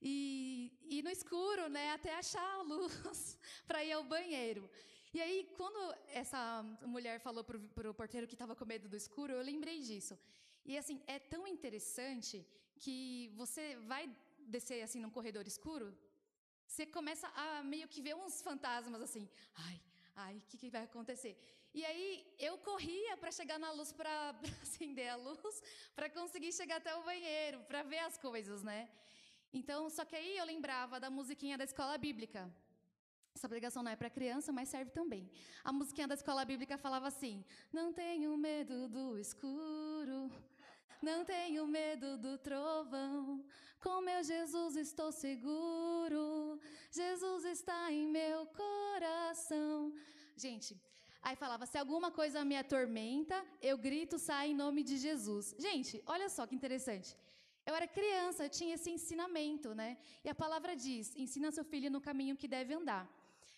e, 0.00 0.70
e 0.90 1.02
no 1.02 1.10
escuro, 1.10 1.68
né, 1.68 1.92
até 1.92 2.14
achar 2.14 2.46
a 2.58 2.62
luz 2.62 3.38
para 3.66 3.82
ir 3.82 3.92
ao 3.92 4.04
banheiro. 4.04 4.68
E 5.16 5.20
aí, 5.22 5.48
quando 5.56 5.80
essa 6.08 6.42
mulher 6.94 7.20
falou 7.20 7.44
para 7.44 7.90
o 7.90 7.94
porteiro 7.94 8.26
que 8.26 8.34
estava 8.34 8.56
com 8.56 8.64
medo 8.64 8.88
do 8.88 8.96
escuro, 8.96 9.32
eu 9.32 9.42
lembrei 9.42 9.78
disso. 9.80 10.18
E 10.64 10.76
assim, 10.76 11.00
é 11.06 11.20
tão 11.20 11.46
interessante 11.46 12.44
que 12.80 13.30
você 13.36 13.76
vai 13.92 14.04
descer 14.54 14.82
assim 14.82 15.00
num 15.00 15.14
corredor 15.18 15.46
escuro, 15.46 15.96
você 16.66 16.84
começa 16.84 17.28
a 17.28 17.62
meio 17.62 17.86
que 17.86 18.02
ver 18.02 18.16
uns 18.16 18.42
fantasmas 18.42 19.00
assim. 19.00 19.28
Ai, 19.54 19.80
ai, 20.16 20.34
o 20.38 20.42
que, 20.48 20.58
que 20.58 20.68
vai 20.68 20.82
acontecer? 20.82 21.38
E 21.72 21.84
aí 21.84 22.34
eu 22.36 22.58
corria 22.58 23.16
para 23.16 23.30
chegar 23.30 23.58
na 23.60 23.70
luz, 23.70 23.92
para 23.92 24.34
acender 24.62 25.08
a 25.08 25.16
luz, 25.16 25.62
para 25.94 26.10
conseguir 26.10 26.52
chegar 26.52 26.78
até 26.78 26.92
o 26.96 27.04
banheiro, 27.04 27.60
para 27.68 27.84
ver 27.84 28.00
as 28.00 28.16
coisas, 28.18 28.64
né? 28.64 28.90
Então, 29.52 29.88
só 29.88 30.04
que 30.04 30.16
aí 30.16 30.36
eu 30.36 30.44
lembrava 30.44 30.98
da 30.98 31.08
musiquinha 31.08 31.56
da 31.56 31.62
escola 31.62 31.96
bíblica. 31.96 32.52
Essa 33.44 33.54
pregação 33.56 33.82
não 33.82 33.92
é 33.92 33.96
para 34.02 34.08
criança, 34.08 34.50
mas 34.50 34.70
serve 34.70 34.90
também. 34.90 35.30
A 35.62 35.70
musiquinha 35.70 36.08
da 36.08 36.14
escola 36.14 36.46
bíblica 36.50 36.78
falava 36.78 37.08
assim: 37.08 37.44
Não 37.70 37.92
tenho 37.92 38.34
medo 38.38 38.88
do 38.88 39.18
escuro, 39.18 40.32
não 41.02 41.26
tenho 41.26 41.66
medo 41.66 42.16
do 42.16 42.38
trovão. 42.38 43.44
Com 43.82 44.00
meu 44.00 44.22
Jesus 44.24 44.76
estou 44.76 45.12
seguro. 45.12 46.58
Jesus 46.90 47.44
está 47.44 47.92
em 47.92 48.06
meu 48.06 48.46
coração. 48.46 49.92
Gente, 50.44 50.80
aí 51.20 51.36
falava: 51.36 51.66
Se 51.66 51.76
alguma 51.76 52.10
coisa 52.10 52.46
me 52.46 52.56
atormenta, 52.56 53.44
eu 53.60 53.76
grito, 53.76 54.18
sai 54.18 54.52
em 54.52 54.54
nome 54.54 54.82
de 54.82 54.96
Jesus. 54.96 55.54
Gente, 55.58 56.02
olha 56.06 56.30
só 56.30 56.46
que 56.46 56.54
interessante. 56.54 57.14
Eu 57.66 57.74
era 57.74 57.86
criança, 57.86 58.44
eu 58.44 58.48
tinha 58.48 58.74
esse 58.78 58.90
ensinamento, 58.90 59.74
né? 59.74 59.98
E 60.24 60.30
a 60.30 60.34
palavra 60.34 60.74
diz: 60.74 61.14
ensina 61.14 61.50
seu 61.50 61.66
filho 61.72 61.90
no 61.90 62.00
caminho 62.08 62.38
que 62.42 62.48
deve 62.56 62.72
andar. 62.72 63.04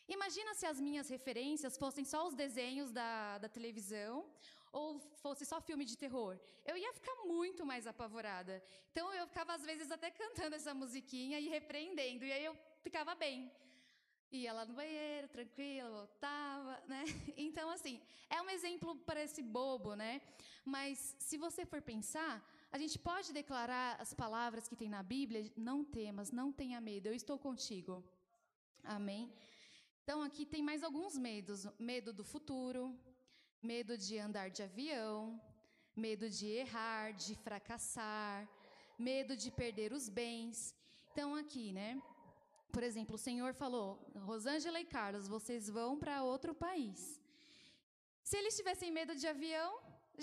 Imagina 0.08 0.54
se 0.54 0.66
as 0.66 0.80
minhas 0.80 1.08
referências 1.08 1.76
fossem 1.76 2.04
só 2.04 2.26
os 2.26 2.34
desenhos 2.34 2.90
da, 2.92 3.38
da 3.38 3.48
televisão 3.48 4.24
ou 4.72 5.00
fosse 5.22 5.44
só 5.44 5.60
filme 5.60 5.84
de 5.84 5.96
terror, 5.96 6.38
eu 6.64 6.76
ia 6.76 6.92
ficar 6.92 7.14
muito 7.24 7.64
mais 7.64 7.86
apavorada. 7.86 8.62
Então 8.92 9.12
eu 9.14 9.26
ficava 9.26 9.54
às 9.54 9.64
vezes 9.64 9.90
até 9.90 10.10
cantando 10.10 10.54
essa 10.54 10.74
musiquinha 10.74 11.40
e 11.40 11.48
repreendendo, 11.48 12.24
e 12.24 12.32
aí 12.32 12.44
eu 12.44 12.56
ficava 12.82 13.14
bem. 13.14 13.50
Ia 14.30 14.52
lá 14.52 14.64
no 14.66 14.74
banheiro, 14.74 15.28
tranquila, 15.28 15.88
voltava, 15.90 16.82
né? 16.86 17.04
Então, 17.36 17.70
assim, 17.70 18.00
é 18.28 18.42
um 18.42 18.50
exemplo 18.50 18.96
para 18.96 19.22
esse 19.22 19.40
bobo, 19.40 19.94
né? 19.94 20.20
Mas 20.64 21.14
se 21.18 21.36
você 21.38 21.64
for 21.64 21.80
pensar, 21.80 22.44
a 22.72 22.78
gente 22.78 22.98
pode 22.98 23.32
declarar 23.32 23.96
as 24.00 24.12
palavras 24.12 24.68
que 24.68 24.76
tem 24.76 24.88
na 24.88 25.02
Bíblia: 25.02 25.50
não 25.56 25.84
temas, 25.84 26.32
não 26.32 26.52
tenha 26.52 26.80
medo, 26.80 27.06
eu 27.06 27.14
estou 27.14 27.38
contigo. 27.38 28.04
Amém? 28.82 29.32
Então, 30.06 30.22
aqui 30.22 30.46
tem 30.46 30.62
mais 30.62 30.82
alguns 30.84 31.14
medos: 31.18 31.60
medo 31.90 32.10
do 32.18 32.24
futuro, 32.32 32.82
medo 33.70 33.94
de 33.98 34.14
andar 34.26 34.48
de 34.56 34.62
avião, 34.62 35.16
medo 36.04 36.26
de 36.36 36.46
errar, 36.62 37.06
de 37.22 37.34
fracassar, 37.44 38.48
medo 38.96 39.32
de 39.42 39.50
perder 39.50 39.90
os 39.98 40.08
bens. 40.08 40.56
Então, 41.10 41.34
aqui, 41.34 41.66
né? 41.72 42.00
Por 42.74 42.84
exemplo, 42.88 43.16
o 43.16 43.24
Senhor 43.26 43.52
falou: 43.62 43.86
Rosângela 44.30 44.78
e 44.80 44.86
Carlos, 44.96 45.26
vocês 45.36 45.68
vão 45.68 45.98
para 46.02 46.22
outro 46.22 46.54
país. 46.54 47.20
Se 48.22 48.36
eles 48.36 48.56
tivessem 48.58 48.92
medo 48.92 49.12
de 49.16 49.26
avião, 49.26 49.70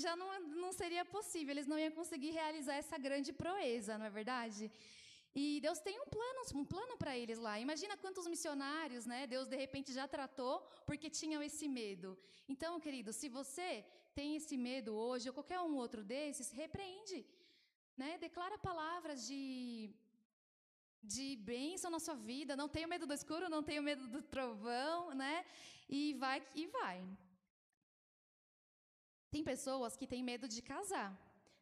já 0.05 0.15
não, 0.15 0.29
não 0.63 0.71
seria 0.71 1.03
possível, 1.03 1.51
eles 1.51 1.67
não 1.67 1.77
iam 1.77 1.91
conseguir 1.91 2.31
realizar 2.31 2.75
essa 2.75 2.97
grande 2.97 3.33
proeza, 3.33 3.97
não 3.97 4.05
é 4.05 4.09
verdade? 4.21 4.71
E 5.35 5.59
Deus 5.61 5.79
tem 5.79 5.99
um 5.99 6.05
plano, 6.15 6.41
um 6.61 6.65
plano 6.73 6.95
para 7.01 7.17
eles 7.17 7.39
lá. 7.39 7.59
Imagina 7.59 7.97
quantos 7.97 8.27
missionários, 8.27 9.05
né? 9.05 9.25
Deus 9.25 9.47
de 9.47 9.55
repente 9.55 9.91
já 9.91 10.07
tratou 10.07 10.59
porque 10.85 11.09
tinham 11.09 11.41
esse 11.41 11.67
medo. 11.67 12.17
Então, 12.47 12.79
querido, 12.79 13.11
se 13.11 13.27
você 13.27 13.83
tem 14.13 14.35
esse 14.35 14.55
medo 14.55 14.93
hoje 14.93 15.27
ou 15.29 15.33
qualquer 15.33 15.59
um 15.59 15.75
outro 15.75 16.03
desses, 16.03 16.51
repreende, 16.51 17.25
né? 17.97 18.17
Declara 18.19 18.57
palavras 18.57 19.25
de 19.27 19.91
de 21.15 21.35
bênção 21.35 21.91
na 21.91 21.99
sua 21.99 22.15
vida. 22.15 22.55
Não 22.55 22.69
tenho 22.69 22.87
medo 22.87 23.05
do 23.05 23.13
escuro, 23.13 23.49
não 23.49 23.61
tenho 23.61 23.83
medo 23.83 24.07
do 24.07 24.21
trovão, 24.21 25.13
né? 25.13 25.45
E 25.89 26.13
vai 26.13 26.41
e 26.55 26.65
vai. 26.67 26.99
Tem 29.29 29.43
pessoas 29.43 29.97
que 29.97 30.07
têm 30.07 30.23
medo 30.23 30.47
de 30.47 30.61
casar. 30.61 31.09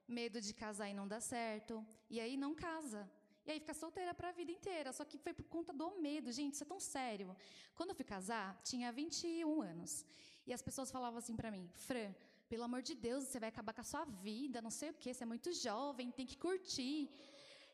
Medo 0.08 0.40
de 0.42 0.54
casar 0.54 0.90
e 0.90 0.94
não 0.94 1.08
dar 1.08 1.22
certo. 1.22 1.86
E 2.10 2.20
aí 2.20 2.36
não 2.38 2.54
casa. 2.54 3.10
E 3.46 3.52
aí 3.52 3.60
fica 3.60 3.74
solteira 3.74 4.14
para 4.14 4.30
a 4.30 4.32
vida 4.32 4.52
inteira. 4.52 4.94
Só 4.94 5.04
que 5.04 5.18
foi 5.18 5.34
por 5.34 5.46
conta 5.46 5.74
do 5.74 5.90
medo. 6.00 6.32
Gente, 6.32 6.54
isso 6.54 6.64
é 6.64 6.68
tão 6.68 6.80
sério. 6.80 7.36
Quando 7.76 7.90
eu 7.90 7.96
fui 7.96 8.06
casar, 8.06 8.60
tinha 8.64 8.92
21 8.92 9.62
anos. 9.62 10.06
E 10.46 10.54
as 10.54 10.62
pessoas 10.62 10.92
falavam 10.92 11.18
assim 11.18 11.36
para 11.36 11.52
mim: 11.52 11.70
Fran, 11.74 12.14
pelo 12.50 12.64
amor 12.64 12.82
de 12.82 12.94
Deus, 12.94 13.24
você 13.24 13.40
vai 13.40 13.50
acabar 13.50 13.74
com 13.74 13.82
a 13.82 13.84
sua 13.84 14.04
vida, 14.06 14.62
não 14.62 14.70
sei 14.70 14.90
o 14.90 14.94
quê, 14.94 15.14
você 15.14 15.24
é 15.24 15.26
muito 15.26 15.52
jovem, 15.54 16.12
tem 16.12 16.26
que 16.26 16.38
curtir. 16.38 17.10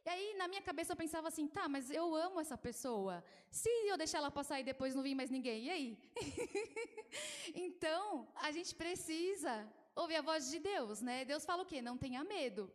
E 0.06 0.10
aí, 0.10 0.36
na 0.38 0.48
minha 0.48 0.62
cabeça, 0.62 0.94
eu 0.94 0.96
pensava 0.96 1.28
assim: 1.28 1.48
tá, 1.48 1.68
mas 1.68 1.90
eu 1.92 2.16
amo 2.16 2.40
essa 2.40 2.58
pessoa. 2.58 3.24
Se 3.50 3.70
eu 3.92 3.98
deixar 3.98 4.20
ela 4.20 4.32
passar 4.32 4.60
e 4.60 4.64
depois 4.64 4.96
não 4.96 5.04
vir 5.04 5.16
mais 5.16 5.30
ninguém, 5.30 5.66
e 5.66 5.70
aí? 5.70 6.00
então, 7.68 8.28
a 8.36 8.52
gente 8.52 8.74
precisa 8.74 9.68
ouvir 9.96 10.16
a 10.18 10.22
voz 10.22 10.50
de 10.50 10.60
Deus, 10.60 11.02
né? 11.02 11.26
Deus 11.26 11.44
fala 11.44 11.64
o 11.64 11.66
quê? 11.66 11.82
Não 11.82 11.98
tenha 11.98 12.24
medo, 12.24 12.72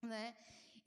né? 0.00 0.34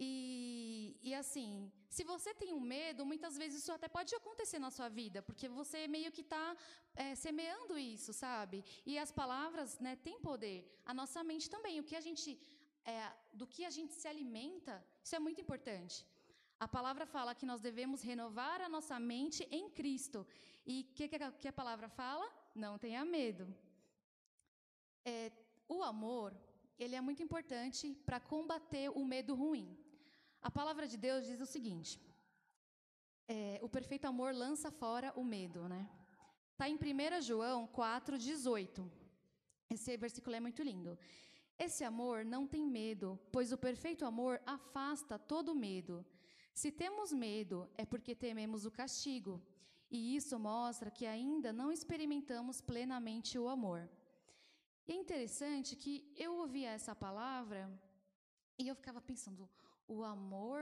E, 0.02 0.98
e 1.04 1.14
assim, 1.14 1.70
se 1.90 2.04
você 2.06 2.34
tem 2.34 2.54
um 2.54 2.60
medo, 2.62 3.06
muitas 3.06 3.38
vezes 3.38 3.60
isso 3.62 3.74
até 3.74 3.90
pode 3.90 4.16
acontecer 4.16 4.58
na 4.58 4.72
sua 4.72 4.88
vida, 4.88 5.22
porque 5.22 5.50
você 5.50 5.88
meio 5.88 6.10
que 6.10 6.22
está 6.22 6.56
é, 6.96 7.16
semeando 7.16 7.78
isso, 7.78 8.14
sabe? 8.14 8.64
E 8.86 8.98
as 8.98 9.12
palavras, 9.12 9.78
né, 9.80 9.98
têm 9.98 10.18
poder. 10.22 10.60
A 10.86 10.94
nossa 10.94 11.22
mente 11.24 11.50
também. 11.50 11.80
O 11.80 11.84
que 11.84 11.98
a 11.98 12.02
gente, 12.08 12.40
é, 12.86 13.12
do 13.34 13.46
que 13.46 13.66
a 13.66 13.70
gente 13.70 13.94
se 13.94 14.08
alimenta, 14.08 14.82
isso 15.04 15.16
é 15.18 15.20
muito 15.20 15.42
importante. 15.42 16.06
A 16.60 16.68
palavra 16.68 17.06
fala 17.06 17.36
que 17.36 17.46
nós 17.46 17.60
devemos 17.60 18.02
renovar 18.02 18.62
a 18.62 18.70
nossa 18.70 18.98
mente 19.00 19.48
em 19.52 19.70
Cristo. 19.70 20.26
E 20.66 20.82
o 20.82 20.94
que, 20.94 21.08
que, 21.42 21.48
a 21.48 21.54
palavra 21.54 21.90
fala? 21.90 22.26
Não 22.56 22.78
tenha 22.78 23.04
medo. 23.04 23.54
É, 25.04 25.32
o 25.68 25.82
amor, 25.84 26.34
ele 26.78 26.96
é 26.96 27.02
muito 27.02 27.22
importante 27.24 27.96
para 28.06 28.20
combater 28.20 28.90
o 28.90 29.04
medo 29.04 29.36
ruim. 29.36 29.78
A 30.42 30.50
palavra 30.50 30.88
de 30.88 30.98
Deus 30.98 31.26
diz 31.26 31.40
o 31.42 31.46
seguinte: 31.46 32.00
é, 33.28 33.60
o 33.62 33.70
perfeito 33.70 34.06
amor 34.06 34.34
lança 34.34 34.72
fora 34.72 35.14
o 35.16 35.24
medo, 35.24 35.68
né? 35.68 35.90
Está 36.52 36.68
em 36.70 36.76
1 36.76 37.22
João 37.22 37.68
4,18. 37.68 38.90
Esse 39.70 39.96
versículo 39.98 40.36
é 40.36 40.40
muito 40.40 40.64
lindo. 40.64 40.98
Esse 41.58 41.84
amor 41.84 42.24
não 42.24 42.48
tem 42.48 42.66
medo, 42.66 43.20
pois 43.34 43.52
o 43.52 43.58
perfeito 43.58 44.06
amor 44.06 44.42
afasta 44.46 45.20
todo 45.20 45.54
medo. 45.54 46.06
Se 46.54 46.72
temos 46.72 47.12
medo, 47.12 47.70
é 47.78 47.86
porque 47.86 48.16
tememos 48.16 48.66
o 48.66 48.72
castigo, 48.72 49.42
e 49.92 50.16
isso 50.16 50.40
mostra 50.40 50.90
que 50.90 51.06
ainda 51.06 51.52
não 51.52 51.72
experimentamos 51.72 52.62
plenamente 52.62 53.38
o 53.38 53.50
amor. 53.50 53.90
E 54.88 54.94
é 54.94 54.96
interessante 54.96 55.76
que 55.76 56.12
eu 56.16 56.34
ouvia 56.36 56.72
essa 56.72 56.96
palavra 56.96 57.70
e 58.58 58.68
eu 58.68 58.76
ficava 58.76 59.02
pensando: 59.02 59.50
o 59.96 60.04
amor 60.04 60.62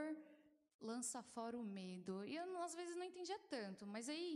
lança 0.80 1.22
fora 1.34 1.56
o 1.58 1.68
medo. 1.80 2.24
E 2.24 2.34
eu, 2.40 2.46
às 2.66 2.74
vezes, 2.78 2.96
não 2.96 3.08
entendia 3.10 3.38
tanto, 3.54 3.86
mas 3.94 4.08
aí, 4.14 4.30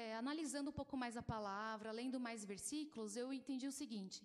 é, 0.00 0.14
analisando 0.22 0.70
um 0.70 0.78
pouco 0.80 0.96
mais 1.02 1.16
a 1.16 1.28
palavra, 1.34 1.96
lendo 2.00 2.20
mais 2.28 2.44
versículos, 2.52 3.16
eu 3.16 3.32
entendi 3.32 3.66
o 3.66 3.78
seguinte: 3.80 4.18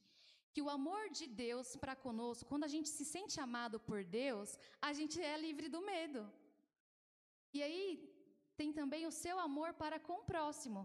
que 0.54 0.62
o 0.62 0.70
amor 0.78 1.04
de 1.18 1.26
Deus 1.46 1.76
para 1.84 1.96
conosco, 1.96 2.50
quando 2.52 2.66
a 2.66 2.74
gente 2.76 2.90
se 2.90 3.06
sente 3.06 3.40
amado 3.40 3.80
por 3.80 4.04
Deus, 4.04 4.58
a 4.82 4.92
gente 5.00 5.18
é 5.32 5.38
livre 5.48 5.70
do 5.76 5.82
medo. 5.82 6.22
E 7.54 7.62
aí 7.68 7.84
tem 8.60 8.72
também 8.80 9.06
o 9.06 9.18
seu 9.24 9.40
amor 9.40 9.70
para 9.82 10.00
com 10.08 10.18
o 10.22 10.28
próximo. 10.34 10.82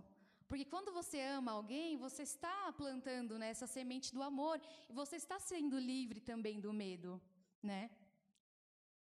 Porque 0.47 0.67
quando 0.73 0.93
você 0.93 1.19
ama 1.39 1.53
alguém, 1.53 1.97
você 1.97 2.23
está 2.23 2.71
plantando 2.81 3.39
né, 3.39 3.55
semente 3.55 4.13
do 4.17 4.23
amor 4.23 4.61
e 4.89 4.93
você 4.93 5.17
está 5.17 5.39
sendo 5.39 5.79
livre 5.79 6.21
também 6.21 6.61
do 6.61 6.73
medo, 6.75 7.19
né? 7.63 7.91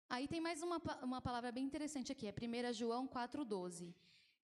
Aí 0.09 0.27
tem 0.27 0.41
mais 0.41 0.63
uma, 0.63 0.81
uma 1.03 1.21
palavra 1.21 1.51
bem 1.51 1.63
interessante 1.63 2.11
aqui, 2.11 2.25
é 2.27 2.33
1 2.33 2.73
João 2.73 3.07
4,12. 3.07 3.93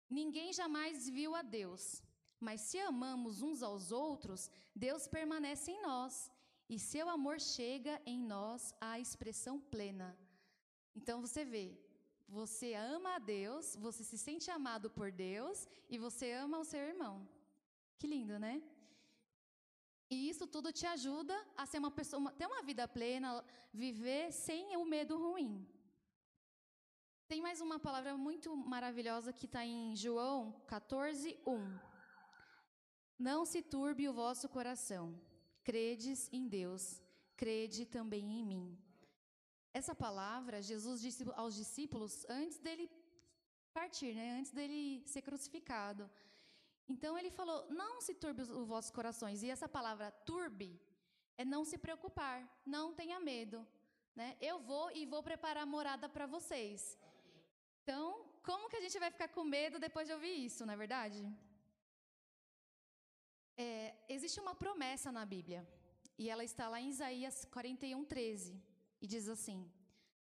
Ninguém 0.09 0.53
jamais 0.53 1.09
viu 1.09 1.35
a 1.35 1.41
Deus, 1.41 2.01
mas 2.39 2.61
se 2.61 2.79
amamos 2.79 3.41
uns 3.41 3.61
aos 3.61 3.91
outros, 3.91 4.49
Deus 4.73 5.05
permanece 5.05 5.71
em 5.71 5.81
nós, 5.81 6.31
e 6.69 6.79
seu 6.79 7.09
amor 7.09 7.41
chega 7.41 8.01
em 8.05 8.21
nós 8.23 8.73
à 8.79 8.99
expressão 8.99 9.59
plena. 9.59 10.17
Então 10.95 11.19
você 11.19 11.43
vê, 11.43 11.77
você 12.25 12.73
ama 12.75 13.15
a 13.15 13.19
Deus, 13.19 13.75
você 13.75 14.01
se 14.01 14.17
sente 14.17 14.49
amado 14.49 14.89
por 14.89 15.11
Deus 15.11 15.67
e 15.89 15.97
você 15.97 16.31
ama 16.31 16.59
o 16.59 16.63
seu 16.63 16.79
irmão. 16.79 17.27
Que 17.97 18.07
lindo, 18.07 18.39
né? 18.39 18.63
E 20.09 20.29
isso 20.29 20.47
tudo 20.47 20.71
te 20.71 20.85
ajuda 20.85 21.35
a 21.55 21.65
ser 21.65 21.77
uma 21.77 21.91
pessoa, 21.91 22.31
ter 22.31 22.47
uma 22.47 22.63
vida 22.63 22.87
plena, 22.87 23.43
viver 23.71 24.31
sem 24.31 24.75
o 24.75 24.83
medo 24.83 25.17
ruim. 25.17 25.67
Tem 27.27 27.41
mais 27.41 27.61
uma 27.61 27.77
palavra 27.77 28.17
muito 28.17 28.55
maravilhosa 28.55 29.31
que 29.31 29.45
está 29.45 29.63
em 29.63 29.95
João 29.95 30.37
14, 30.65 31.37
1. 31.45 31.79
Não 33.19 33.45
se 33.45 33.61
turbe 33.61 34.09
o 34.09 34.13
vosso 34.13 34.49
coração. 34.49 35.19
Credes 35.63 36.27
em 36.33 36.47
Deus, 36.47 37.03
crede 37.37 37.85
também 37.85 38.39
em 38.39 38.43
mim. 38.43 38.77
Essa 39.71 39.93
palavra 39.93 40.63
Jesus 40.63 40.99
disse 41.01 41.23
aos 41.35 41.53
discípulos 41.53 42.25
antes 42.27 42.57
dele 42.57 42.89
partir, 43.71 44.15
né? 44.15 44.31
antes 44.31 44.51
dele 44.51 45.03
ser 45.05 45.21
crucificado. 45.21 46.09
Então 46.93 47.17
ele 47.17 47.31
falou: 47.39 47.59
Não 47.69 48.01
se 48.01 48.13
turbe 48.13 48.41
os 48.41 48.67
vossos 48.67 48.91
corações. 48.91 49.43
E 49.43 49.49
essa 49.49 49.69
palavra 49.69 50.11
turbe 50.31 50.69
é 51.37 51.45
não 51.45 51.63
se 51.63 51.77
preocupar, 51.77 52.37
não 52.65 52.93
tenha 52.93 53.19
medo. 53.19 53.65
Né? 54.15 54.35
Eu 54.41 54.59
vou 54.59 54.91
e 54.91 55.05
vou 55.05 55.21
preparar 55.23 55.65
morada 55.65 56.09
para 56.09 56.25
vocês. 56.25 56.97
Então, 57.81 58.25
como 58.43 58.69
que 58.69 58.75
a 58.77 58.81
gente 58.81 58.97
vai 58.99 59.11
ficar 59.11 59.29
com 59.29 59.43
medo 59.43 59.79
depois 59.79 60.07
de 60.07 60.13
ouvir 60.13 60.45
isso, 60.45 60.65
não 60.65 60.73
é 60.73 60.77
verdade? 60.77 61.19
É, 63.57 63.95
existe 64.07 64.39
uma 64.39 64.55
promessa 64.55 65.11
na 65.11 65.25
Bíblia, 65.25 65.67
e 66.17 66.29
ela 66.29 66.43
está 66.43 66.67
lá 66.69 66.79
em 66.79 66.89
Isaías 66.89 67.45
41, 67.45 68.05
13, 68.05 68.61
e 69.01 69.07
diz 69.07 69.27
assim: 69.27 69.69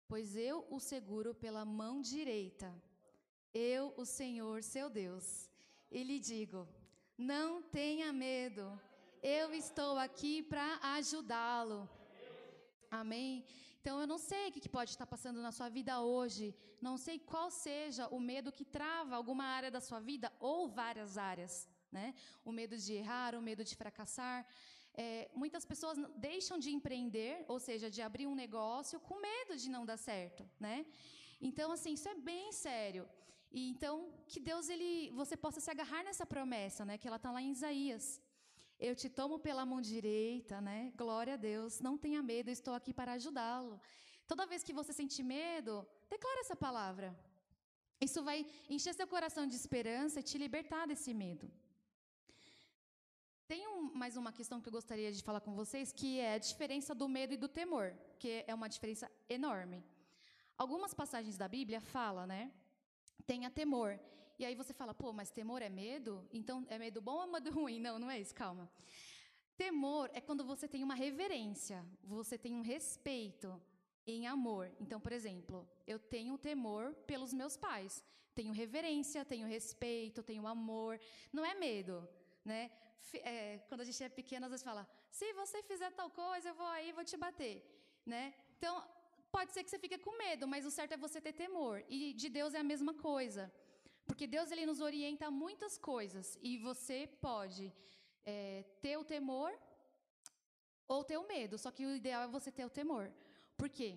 Pois 0.08 0.36
eu 0.36 0.66
o 0.70 0.78
seguro 0.80 1.34
pela 1.34 1.64
mão 1.64 2.00
direita, 2.00 2.70
eu, 3.52 3.92
o 3.96 4.04
Senhor, 4.04 4.62
seu 4.62 4.88
Deus, 4.88 5.49
e 5.90 6.02
lhe 6.02 6.18
digo: 6.18 6.68
Não 7.16 7.62
tenha 7.62 8.12
medo, 8.12 8.80
eu 9.22 9.52
estou 9.52 9.98
aqui 9.98 10.42
para 10.42 10.78
ajudá-lo. 10.96 11.88
Amém? 12.90 13.44
Então 13.80 14.00
eu 14.00 14.06
não 14.06 14.18
sei 14.18 14.48
o 14.48 14.52
que 14.52 14.68
pode 14.68 14.90
estar 14.90 15.06
passando 15.06 15.40
na 15.40 15.52
sua 15.52 15.68
vida 15.68 16.00
hoje, 16.00 16.54
não 16.82 16.96
sei 16.96 17.18
qual 17.18 17.50
seja 17.50 18.08
o 18.08 18.20
medo 18.20 18.52
que 18.52 18.64
trava 18.64 19.16
alguma 19.16 19.44
área 19.44 19.70
da 19.70 19.80
sua 19.80 20.00
vida 20.00 20.30
ou 20.38 20.68
várias 20.68 21.16
áreas 21.16 21.68
né? 21.90 22.14
O 22.44 22.52
medo 22.52 22.76
de 22.76 22.92
errar, 22.94 23.34
o 23.34 23.42
medo 23.42 23.64
de 23.64 23.74
fracassar. 23.74 24.46
É, 24.94 25.30
muitas 25.34 25.64
pessoas 25.64 25.98
deixam 26.16 26.58
de 26.58 26.70
empreender, 26.70 27.44
ou 27.48 27.58
seja, 27.58 27.90
de 27.90 28.02
abrir 28.02 28.26
um 28.26 28.34
negócio, 28.34 29.00
com 29.00 29.20
medo 29.20 29.56
de 29.56 29.68
não 29.70 29.84
dar 29.86 29.96
certo, 29.96 30.48
né? 30.58 30.86
Então, 31.40 31.72
assim, 31.72 31.92
isso 31.94 32.08
é 32.08 32.14
bem 32.14 32.52
sério. 32.52 33.08
E 33.50 33.68
então, 33.68 34.12
que 34.28 34.38
Deus, 34.38 34.68
ele, 34.68 35.10
você 35.10 35.36
possa 35.36 35.60
se 35.60 35.70
agarrar 35.70 36.02
nessa 36.04 36.24
promessa, 36.24 36.84
né? 36.84 36.96
Que 36.96 37.08
ela 37.08 37.16
está 37.16 37.30
lá 37.32 37.42
em 37.42 37.50
Isaías. 37.50 38.20
Eu 38.78 38.94
te 38.94 39.08
tomo 39.08 39.38
pela 39.38 39.66
mão 39.66 39.80
direita, 39.80 40.60
né? 40.60 40.92
Glória 40.96 41.34
a 41.34 41.36
Deus. 41.36 41.80
Não 41.80 41.98
tenha 41.98 42.22
medo, 42.22 42.48
estou 42.48 42.74
aqui 42.74 42.92
para 42.94 43.12
ajudá-lo. 43.12 43.80
Toda 44.26 44.46
vez 44.46 44.62
que 44.62 44.72
você 44.72 44.92
sentir 44.92 45.24
medo, 45.24 45.86
declara 46.08 46.40
essa 46.40 46.54
palavra. 46.54 47.08
Isso 48.00 48.22
vai 48.22 48.46
encher 48.68 48.94
seu 48.94 49.06
coração 49.06 49.46
de 49.46 49.56
esperança 49.56 50.20
e 50.20 50.22
te 50.22 50.38
libertar 50.38 50.86
desse 50.86 51.12
medo. 51.12 51.50
Tem 53.46 53.66
um, 53.66 53.92
mais 53.92 54.16
uma 54.16 54.32
questão 54.32 54.60
que 54.60 54.68
eu 54.68 54.72
gostaria 54.72 55.10
de 55.10 55.22
falar 55.24 55.40
com 55.40 55.54
vocês, 55.54 55.92
que 55.92 56.20
é 56.20 56.34
a 56.34 56.38
diferença 56.38 56.94
do 56.94 57.08
medo 57.08 57.34
e 57.34 57.36
do 57.36 57.48
temor, 57.48 57.92
que 58.20 58.44
é 58.46 58.54
uma 58.54 58.68
diferença 58.68 59.10
enorme. 59.28 59.84
Algumas 60.56 60.94
passagens 60.94 61.36
da 61.36 61.48
Bíblia 61.48 61.80
falam, 61.80 62.26
né? 62.28 62.52
Tenha 63.26 63.50
temor. 63.50 63.98
E 64.38 64.44
aí 64.44 64.54
você 64.54 64.72
fala, 64.72 64.94
pô, 64.94 65.12
mas 65.12 65.30
temor 65.30 65.60
é 65.62 65.68
medo? 65.68 66.26
Então 66.32 66.66
é 66.68 66.78
medo 66.78 67.00
bom 67.00 67.20
ou 67.20 67.26
medo 67.26 67.50
ruim? 67.58 67.78
Não, 67.80 67.98
não 67.98 68.10
é 68.10 68.18
isso, 68.18 68.34
calma. 68.34 68.70
Temor 69.56 70.10
é 70.14 70.20
quando 70.20 70.44
você 70.44 70.66
tem 70.66 70.82
uma 70.82 70.94
reverência, 70.94 71.84
você 72.02 72.38
tem 72.38 72.54
um 72.54 72.62
respeito 72.62 73.60
em 74.06 74.26
amor. 74.26 74.72
Então, 74.80 74.98
por 74.98 75.12
exemplo, 75.12 75.68
eu 75.86 75.98
tenho 75.98 76.38
temor 76.38 76.94
pelos 77.06 77.34
meus 77.34 77.56
pais, 77.56 78.02
tenho 78.34 78.52
reverência, 78.52 79.24
tenho 79.24 79.46
respeito, 79.46 80.22
tenho 80.22 80.46
amor. 80.46 80.98
Não 81.30 81.44
é 81.44 81.54
medo, 81.54 82.08
né? 82.42 82.70
é, 83.18 83.58
quando 83.68 83.80
a 83.80 83.84
gente 83.84 84.02
é 84.02 84.08
pequena, 84.08 84.46
às 84.46 84.50
vezes 84.50 84.64
fala: 84.64 84.88
se 85.10 85.32
você 85.34 85.62
fizer 85.62 85.90
tal 85.92 86.10
coisa, 86.10 86.48
eu 86.48 86.54
vou 86.54 86.66
aí, 86.66 86.92
vou 86.92 87.04
te 87.04 87.16
bater, 87.16 87.62
né? 88.04 88.34
Então, 88.56 88.84
pode 89.36 89.52
ser 89.52 89.62
que 89.64 89.70
você 89.70 89.78
fique 89.78 89.98
com 89.98 90.16
medo, 90.16 90.46
mas 90.52 90.66
o 90.66 90.70
certo 90.70 90.92
é 90.92 90.96
você 91.06 91.20
ter 91.20 91.32
temor. 91.32 91.84
E 91.88 92.12
de 92.12 92.28
Deus 92.28 92.54
é 92.54 92.60
a 92.60 92.70
mesma 92.72 92.94
coisa, 92.94 93.52
porque 94.06 94.26
Deus 94.26 94.50
ele 94.50 94.66
nos 94.66 94.80
orienta 94.80 95.26
a 95.26 95.30
muitas 95.30 95.76
coisas 95.78 96.38
e 96.42 96.58
você 96.58 96.98
pode 97.20 97.72
é, 98.24 98.64
ter 98.82 98.96
o 98.96 99.04
temor 99.04 99.52
ou 100.88 101.04
ter 101.04 101.18
o 101.18 101.26
medo. 101.26 101.56
Só 101.56 101.70
que 101.70 101.84
o 101.86 101.94
ideal 101.94 102.22
é 102.24 102.28
você 102.28 102.50
ter 102.50 102.64
o 102.64 102.70
temor. 102.80 103.12
Por 103.56 103.68
quê? 103.68 103.90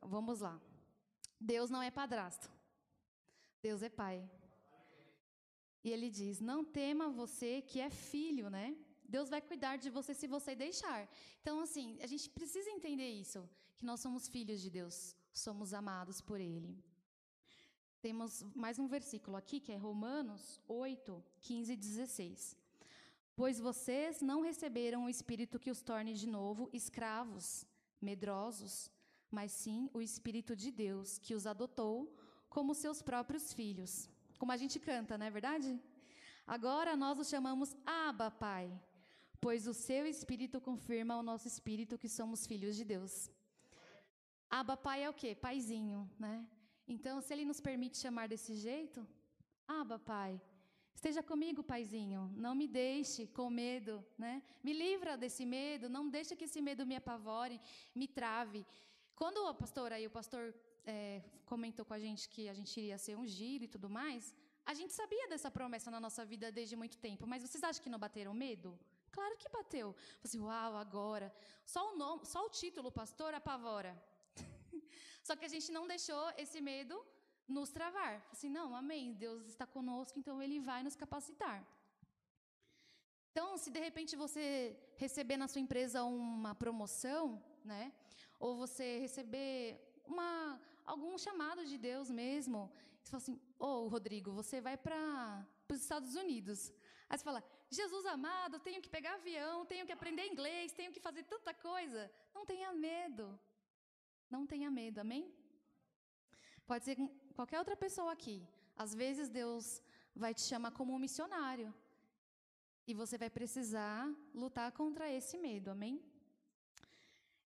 Vamos 0.00 0.40
lá. 0.40 0.60
Deus 1.40 1.70
não 1.70 1.82
é 1.82 1.90
padrasto. 1.90 2.50
Deus 3.62 3.82
é 3.82 3.88
pai. 3.88 4.28
E 5.84 5.90
ele 5.90 6.08
diz: 6.10 6.40
Não 6.40 6.64
tema 6.64 7.08
você 7.08 7.62
que 7.62 7.80
é 7.80 7.90
filho, 7.90 8.48
né? 8.50 8.76
Deus 9.14 9.28
vai 9.34 9.40
cuidar 9.50 9.74
de 9.84 9.88
você 9.96 10.12
se 10.20 10.26
você 10.34 10.52
deixar. 10.64 11.00
Então, 11.40 11.56
assim, 11.66 11.86
a 12.06 12.08
gente 12.12 12.26
precisa 12.38 12.70
entender 12.76 13.10
isso, 13.24 13.40
que 13.78 13.86
nós 13.90 14.00
somos 14.04 14.28
filhos 14.34 14.60
de 14.64 14.70
Deus, 14.78 14.96
somos 15.44 15.68
amados 15.80 16.20
por 16.28 16.38
Ele. 16.40 16.72
Temos 18.06 18.30
mais 18.64 18.78
um 18.82 18.86
versículo 18.96 19.36
aqui, 19.36 19.58
que 19.64 19.72
é 19.76 19.76
Romanos 19.88 20.42
8, 20.66 21.22
15 21.40 21.72
e 21.72 21.76
16. 21.76 22.56
Pois 23.40 23.58
vocês 23.68 24.20
não 24.30 24.40
receberam 24.50 25.04
o 25.04 25.12
Espírito 25.16 25.60
que 25.64 25.70
os 25.74 25.82
torne 25.90 26.14
de 26.22 26.28
novo 26.38 26.68
escravos, 26.72 27.46
medrosos, 28.08 28.90
mas 29.30 29.52
sim 29.52 29.88
o 29.94 30.00
Espírito 30.02 30.54
de 30.62 30.70
Deus, 30.70 31.18
que 31.24 31.34
os 31.38 31.46
adotou 31.46 31.96
como 32.54 32.74
seus 32.74 33.00
próprios 33.00 33.52
filhos 33.52 33.92
como 34.42 34.50
a 34.50 34.56
gente 34.56 34.80
canta, 34.80 35.16
não 35.16 35.24
é 35.24 35.30
verdade? 35.30 35.80
Agora 36.44 36.96
nós 36.96 37.16
o 37.16 37.24
chamamos 37.24 37.76
Abba, 37.86 38.28
Pai, 38.28 38.66
pois 39.44 39.62
o 39.72 39.74
seu 39.86 40.02
Espírito 40.14 40.58
confirma 40.68 41.14
ao 41.14 41.22
nosso 41.30 41.46
Espírito 41.52 41.98
que 42.02 42.08
somos 42.18 42.46
filhos 42.50 42.74
de 42.78 42.84
Deus. 42.92 43.14
Abba, 44.58 44.76
Pai 44.86 44.98
é 45.02 45.10
o 45.10 45.18
quê? 45.20 45.30
Paizinho, 45.46 46.00
né? 46.24 46.34
Então, 46.94 47.14
se 47.20 47.30
Ele 47.34 47.44
nos 47.50 47.60
permite 47.68 47.96
chamar 48.04 48.26
desse 48.32 48.54
jeito, 48.66 49.00
Abba, 49.66 49.98
Pai, 49.98 50.40
esteja 50.94 51.22
comigo, 51.30 51.60
Paizinho, 51.72 52.22
não 52.44 52.54
me 52.60 52.68
deixe 52.68 53.26
com 53.38 53.48
medo, 53.50 53.94
né? 54.16 54.34
Me 54.62 54.72
livra 54.84 55.16
desse 55.22 55.44
medo, 55.44 55.88
não 55.96 56.08
deixe 56.16 56.36
que 56.36 56.46
esse 56.48 56.62
medo 56.68 56.86
me 56.86 56.96
apavore, 57.02 57.60
me 58.00 58.06
trave. 58.06 58.64
Quando 59.16 59.44
a 59.48 59.54
pastora 59.62 59.98
e 59.98 60.06
o 60.06 60.14
pastor 60.18 60.54
é, 60.84 61.20
comentou 61.52 61.84
com 61.84 61.94
a 61.94 62.02
gente 62.06 62.28
que 62.28 62.48
a 62.48 62.54
gente 62.54 62.72
iria 62.78 62.96
ser 62.96 63.16
ungido 63.24 63.64
e 63.64 63.72
tudo 63.74 63.90
mais, 63.90 64.32
a 64.64 64.72
gente 64.72 64.92
sabia 64.92 65.26
dessa 65.28 65.50
promessa 65.50 65.90
na 65.90 65.98
nossa 66.06 66.24
vida 66.24 66.52
desde 66.52 66.76
muito 66.76 66.96
tempo, 67.08 67.26
mas 67.26 67.42
vocês 67.42 67.64
acham 67.64 67.82
que 67.82 67.90
não 67.90 67.98
bateram 67.98 68.32
medo? 68.32 68.78
Claro 69.16 69.36
que 69.36 69.48
bateu. 69.48 69.94
Assim, 70.24 70.40
uau, 70.40 70.76
agora. 70.84 71.32
Só 71.64 71.92
o, 71.92 71.96
nome, 71.96 72.26
só 72.26 72.40
o 72.46 72.50
título, 72.60 72.90
pastor, 72.90 73.34
apavora. 73.34 73.92
só 75.22 75.36
que 75.36 75.44
a 75.44 75.52
gente 75.54 75.70
não 75.70 75.86
deixou 75.86 76.24
esse 76.36 76.60
medo 76.60 76.96
nos 77.46 77.70
travar. 77.70 78.14
Assim, 78.32 78.48
não, 78.48 78.74
amém, 78.74 79.12
Deus 79.12 79.46
está 79.46 79.66
conosco, 79.66 80.18
então 80.18 80.42
Ele 80.42 80.58
vai 80.60 80.82
nos 80.82 80.96
capacitar. 80.96 81.58
Então, 83.30 83.56
se 83.56 83.70
de 83.70 83.80
repente 83.80 84.14
você 84.14 84.76
receber 84.96 85.36
na 85.36 85.48
sua 85.48 85.60
empresa 85.60 86.04
uma 86.04 86.54
promoção, 86.54 87.42
né? 87.64 87.92
Ou 88.38 88.56
você 88.56 88.98
receber 88.98 89.56
uma, 90.04 90.60
algum 90.84 91.16
chamado 91.16 91.64
de 91.64 91.78
Deus 91.78 92.10
mesmo. 92.10 92.70
Você 93.02 93.10
fala 93.10 93.22
assim, 93.22 93.40
ô 93.58 93.66
oh, 93.66 93.88
Rodrigo, 93.88 94.30
você 94.32 94.60
vai 94.60 94.76
para 94.76 95.46
os 95.70 95.80
Estados 95.80 96.14
Unidos. 96.14 96.72
Aí 97.12 97.18
você 97.18 97.24
fala, 97.24 97.44
Jesus 97.78 98.06
amado, 98.06 98.58
tenho 98.66 98.80
que 98.84 98.88
pegar 98.88 99.16
avião, 99.16 99.66
tenho 99.66 99.84
que 99.88 99.92
aprender 99.92 100.24
inglês, 100.26 100.72
tenho 100.72 100.90
que 100.94 101.02
fazer 101.06 101.24
tanta 101.24 101.52
coisa. 101.52 102.10
Não 102.34 102.46
tenha 102.50 102.72
medo. 102.72 103.38
Não 104.30 104.46
tenha 104.46 104.70
medo, 104.70 104.98
amém? 105.00 105.24
Pode 106.66 106.86
ser 106.86 106.96
qualquer 107.34 107.58
outra 107.58 107.76
pessoa 107.76 108.10
aqui. 108.12 108.36
Às 108.74 108.94
vezes 108.94 109.28
Deus 109.28 109.82
vai 110.16 110.32
te 110.32 110.40
chamar 110.40 110.70
como 110.70 110.94
um 110.94 110.98
missionário. 110.98 111.68
E 112.86 112.94
você 112.94 113.18
vai 113.18 113.28
precisar 113.28 114.10
lutar 114.34 114.72
contra 114.72 115.06
esse 115.18 115.36
medo, 115.36 115.68
amém? 115.70 116.02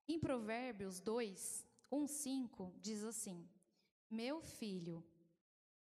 Em 0.08 0.20
Provérbios 0.20 1.00
2, 1.00 1.66
1,5 1.92 2.72
diz 2.80 3.04
assim: 3.04 3.50
Meu 4.12 4.40
filho, 4.42 5.04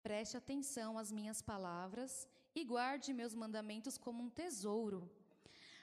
preste 0.03 0.35
atenção 0.35 0.97
às 0.97 1.13
minhas 1.13 1.41
palavras 1.41 2.27
e 2.55 2.63
guarde 2.63 3.13
meus 3.13 3.33
mandamentos 3.33 3.97
como 3.97 4.23
um 4.23 4.29
tesouro. 4.29 5.09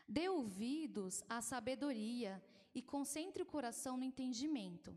Dê 0.09 0.29
ouvidos 0.29 1.24
à 1.29 1.40
sabedoria 1.40 2.42
e 2.74 2.83
concentre 2.83 3.42
o 3.42 3.46
coração 3.46 3.96
no 3.96 4.05
entendimento. 4.05 4.96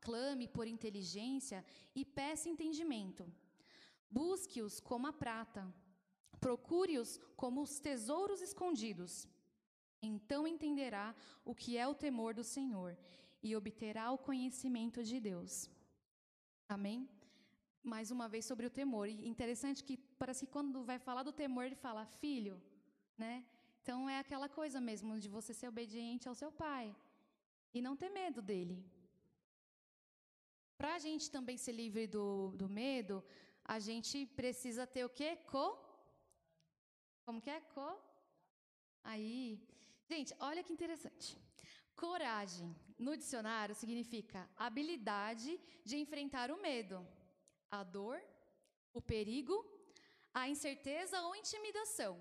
Clame 0.00 0.48
por 0.48 0.66
inteligência 0.66 1.64
e 1.94 2.04
peça 2.04 2.48
entendimento. 2.48 3.30
Busque-os 4.10 4.80
como 4.80 5.06
a 5.06 5.12
prata, 5.12 5.72
procure-os 6.40 7.18
como 7.36 7.62
os 7.62 7.78
tesouros 7.78 8.40
escondidos. 8.40 9.28
Então 10.02 10.46
entenderá 10.46 11.14
o 11.44 11.54
que 11.54 11.76
é 11.76 11.86
o 11.86 11.94
temor 11.94 12.34
do 12.34 12.42
Senhor 12.42 12.98
e 13.42 13.54
obterá 13.54 14.10
o 14.10 14.18
conhecimento 14.18 15.02
de 15.02 15.20
Deus. 15.20 15.70
Amém? 16.68 17.08
Mais 17.82 18.10
uma 18.10 18.28
vez 18.28 18.44
sobre 18.44 18.66
o 18.66 18.70
temor. 18.70 19.08
E 19.08 19.28
interessante 19.28 19.82
que 19.82 19.96
parece 19.96 20.46
que 20.46 20.52
quando 20.52 20.84
vai 20.84 20.98
falar 20.98 21.22
do 21.22 21.32
temor, 21.32 21.64
ele 21.64 21.74
fala 21.74 22.06
filho, 22.06 22.60
né? 23.18 23.44
Então 23.82 24.08
é 24.08 24.18
aquela 24.18 24.48
coisa 24.48 24.80
mesmo 24.80 25.18
de 25.18 25.28
você 25.28 25.52
ser 25.52 25.68
obediente 25.68 26.28
ao 26.28 26.34
seu 26.34 26.52
pai 26.52 26.94
e 27.74 27.82
não 27.82 27.96
ter 27.96 28.10
medo 28.10 28.40
dele. 28.40 28.84
Para 30.78 30.94
a 30.94 30.98
gente 30.98 31.30
também 31.30 31.56
ser 31.56 31.72
livre 31.72 32.06
do, 32.06 32.52
do 32.60 32.68
medo, 32.68 33.24
a 33.64 33.78
gente 33.78 34.26
precisa 34.26 34.86
ter 34.86 35.04
o 35.04 35.08
quê? 35.18 35.36
Co? 35.52 35.66
Como 37.24 37.40
que 37.40 37.50
é? 37.50 37.60
Co? 37.60 37.90
Aí. 39.02 39.60
Gente, 40.08 40.34
olha 40.38 40.62
que 40.62 40.72
interessante. 40.72 41.38
Coragem, 41.94 42.74
no 42.98 43.16
dicionário, 43.16 43.74
significa 43.74 44.48
habilidade 44.56 45.60
de 45.84 45.96
enfrentar 45.96 46.50
o 46.50 46.60
medo, 46.60 47.06
a 47.78 47.82
dor, 47.82 48.22
o 48.92 49.00
perigo, 49.00 49.56
a 50.40 50.48
incerteza 50.54 51.20
ou 51.22 51.34
intimidação. 51.34 52.14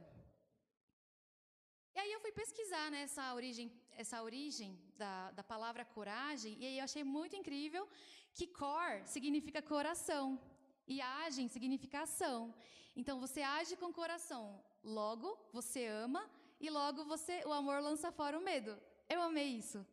E 1.94 2.00
aí 2.00 2.12
eu 2.14 2.22
fui 2.22 2.32
pesquisar 2.32 2.90
né, 2.90 3.02
essa 3.02 3.34
origem, 3.34 3.68
essa 3.92 4.24
origem 4.24 4.72
da, 4.96 5.32
da 5.32 5.44
palavra 5.44 5.84
coragem, 5.84 6.58
e 6.58 6.66
aí 6.66 6.78
eu 6.78 6.86
achei 6.86 7.04
muito 7.04 7.36
incrível 7.36 7.86
que 8.34 8.48
cor 8.48 9.02
significa 9.06 9.62
coração 9.62 10.40
e 10.88 11.02
agem 11.02 11.50
significa 11.50 12.04
ação. 12.04 12.56
Então 12.96 13.20
você 13.20 13.42
age 13.42 13.76
com 13.76 13.92
coração, 13.92 14.64
logo 14.82 15.38
você 15.52 15.86
ama 15.86 16.24
e 16.62 16.70
logo 16.70 17.04
você 17.04 17.44
o 17.46 17.52
amor 17.52 17.82
lança 17.82 18.10
fora 18.10 18.40
o 18.40 18.42
medo. 18.42 18.80
Eu 19.10 19.22
amei 19.22 19.50
isso. 19.62 19.86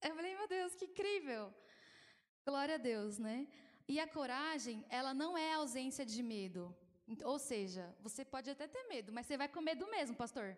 Eu 0.00 0.14
falei, 0.14 0.34
meu 0.34 0.48
Deus, 0.48 0.74
que 0.74 0.86
incrível. 0.86 1.52
Glória 2.46 2.76
a 2.76 2.78
Deus, 2.78 3.18
né? 3.18 3.46
E 3.92 4.00
a 4.00 4.06
coragem, 4.06 4.76
ela 4.98 5.12
não 5.12 5.36
é 5.36 5.52
ausência 5.52 6.04
de 6.12 6.22
medo. 6.22 6.62
Ou 7.32 7.38
seja, 7.38 7.84
você 8.00 8.24
pode 8.24 8.48
até 8.48 8.66
ter 8.66 8.84
medo, 8.92 9.12
mas 9.12 9.26
você 9.26 9.36
vai 9.36 9.48
com 9.54 9.60
medo 9.60 9.86
mesmo, 9.94 10.16
pastor. 10.16 10.56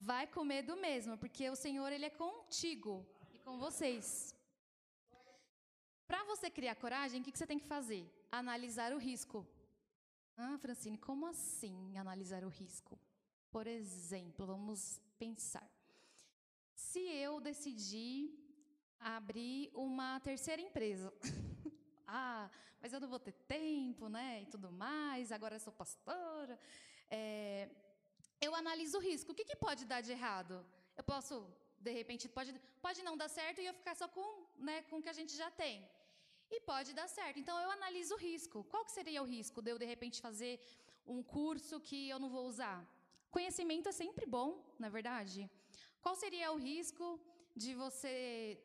Vai 0.00 0.26
com 0.26 0.42
medo 0.42 0.74
mesmo, 0.76 1.16
porque 1.16 1.44
o 1.48 1.54
Senhor 1.54 1.92
ele 1.92 2.06
é 2.06 2.10
contigo 2.10 3.06
e 3.32 3.38
com 3.38 3.56
vocês. 3.56 4.34
Para 6.08 6.24
você 6.24 6.50
criar 6.50 6.74
coragem, 6.74 7.20
o 7.20 7.24
que, 7.24 7.38
você 7.38 7.46
tem 7.46 7.60
que 7.62 7.72
fazer? 7.76 8.04
Analisar 8.32 8.92
o 8.92 8.98
risco. 8.98 9.46
Ah, 10.36 10.58
Francine, 10.58 10.98
como 10.98 11.26
assim 11.26 11.96
analisar 11.96 12.42
o 12.42 12.48
risco? 12.48 12.98
Por 13.52 13.68
exemplo, 13.68 14.44
vamos 14.44 15.00
pensar. 15.20 15.70
Se 16.74 16.98
eu 16.98 17.40
decidir 17.40 18.16
abrir 18.98 19.70
uma 19.72 20.18
terceira 20.18 20.60
empresa, 20.60 21.14
ah, 22.10 22.50
mas 22.80 22.92
eu 22.92 23.00
não 23.02 23.08
vou 23.08 23.20
ter 23.26 23.34
tempo, 23.56 24.08
né? 24.08 24.42
E 24.42 24.46
tudo 24.46 24.70
mais, 24.70 25.32
agora 25.36 25.56
eu 25.56 25.60
sou 25.66 25.72
pastora. 25.72 26.58
É, 27.10 27.68
eu 28.40 28.54
analiso 28.54 28.96
o 28.98 29.00
risco. 29.08 29.32
O 29.32 29.34
que, 29.38 29.44
que 29.50 29.56
pode 29.66 29.84
dar 29.84 30.00
de 30.00 30.12
errado? 30.18 30.54
Eu 30.96 31.04
posso, 31.04 31.34
de 31.86 31.92
repente, 31.98 32.28
pode, 32.28 32.52
pode 32.86 33.02
não 33.08 33.16
dar 33.16 33.28
certo 33.28 33.60
e 33.60 33.66
eu 33.66 33.74
ficar 33.80 33.94
só 33.94 34.08
com, 34.08 34.28
né, 34.68 34.82
com 34.88 34.98
o 34.98 35.02
que 35.02 35.12
a 35.14 35.18
gente 35.20 35.34
já 35.42 35.50
tem. 35.50 35.76
E 36.50 36.60
pode 36.72 36.92
dar 36.92 37.08
certo. 37.08 37.38
Então 37.38 37.56
eu 37.64 37.70
analiso 37.70 38.14
o 38.14 38.18
risco. 38.18 38.64
Qual 38.64 38.84
que 38.84 38.92
seria 38.98 39.22
o 39.22 39.30
risco 39.36 39.62
de 39.62 39.70
eu, 39.70 39.78
de 39.78 39.84
repente, 39.94 40.20
fazer 40.20 40.54
um 41.06 41.22
curso 41.22 41.78
que 41.88 42.08
eu 42.08 42.18
não 42.18 42.30
vou 42.36 42.46
usar? 42.46 42.78
Conhecimento 43.30 43.88
é 43.88 43.92
sempre 43.92 44.26
bom, 44.26 44.48
na 44.78 44.88
é 44.88 44.90
verdade. 44.90 45.48
Qual 46.02 46.16
seria 46.16 46.50
o 46.50 46.56
risco 46.56 47.20
de 47.54 47.74
você 47.74 48.58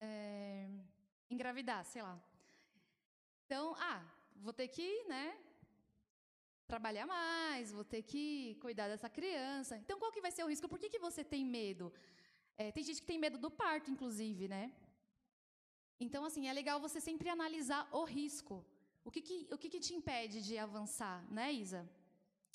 é, 0.00 0.68
engravidar, 1.28 1.84
sei 1.84 2.02
lá? 2.02 2.16
Então, 3.48 3.74
ah, 3.78 4.00
vou 4.44 4.52
ter 4.52 4.68
que, 4.68 4.86
né, 5.12 5.26
trabalhar 6.66 7.06
mais, 7.06 7.72
vou 7.76 7.84
ter 7.92 8.02
que 8.10 8.24
cuidar 8.64 8.88
dessa 8.92 9.08
criança. 9.08 9.74
Então, 9.82 9.98
qual 9.98 10.12
que 10.14 10.20
vai 10.20 10.30
ser 10.30 10.42
o 10.44 10.50
risco? 10.52 10.68
Por 10.72 10.78
que, 10.78 10.90
que 10.94 10.98
você 10.98 11.22
tem 11.24 11.46
medo? 11.46 11.86
É, 12.58 12.70
tem 12.70 12.84
gente 12.88 13.00
que 13.02 13.06
tem 13.12 13.18
medo 13.18 13.38
do 13.44 13.50
parto, 13.50 13.90
inclusive, 13.90 14.48
né? 14.54 14.64
Então, 15.98 16.26
assim, 16.26 16.46
é 16.46 16.52
legal 16.52 16.78
você 16.78 17.00
sempre 17.00 17.30
analisar 17.30 17.88
o 17.90 18.04
risco. 18.04 18.56
O 19.02 19.10
que, 19.10 19.22
que, 19.28 19.36
o 19.50 19.56
que, 19.56 19.70
que 19.70 19.80
te 19.86 19.94
impede 19.94 20.42
de 20.48 20.58
avançar, 20.66 21.16
né, 21.32 21.50
Isa? 21.50 21.82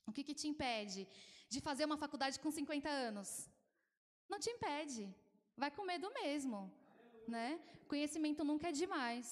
O 0.06 0.14
que, 0.14 0.24
que 0.28 0.36
te 0.42 0.48
impede 0.48 1.08
de 1.50 1.60
fazer 1.60 1.86
uma 1.86 1.98
faculdade 1.98 2.40
com 2.40 2.52
50 2.52 2.88
anos? 2.88 3.50
Não 4.30 4.40
te 4.40 4.52
impede. 4.52 5.12
Vai 5.58 5.72
com 5.72 5.90
medo 5.94 6.14
mesmo, 6.22 6.72
né? 7.28 7.60
Conhecimento 7.88 8.44
nunca 8.44 8.68
é 8.70 8.72
demais. 8.84 9.28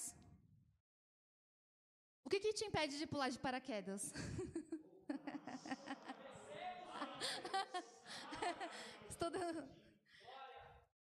Que, 2.32 2.40
que 2.40 2.52
te 2.58 2.64
impede 2.64 2.96
de 2.96 3.06
pular 3.06 3.28
de 3.28 3.38
paraquedas? 3.38 4.10
Estou 9.10 9.30
dando... 9.30 9.62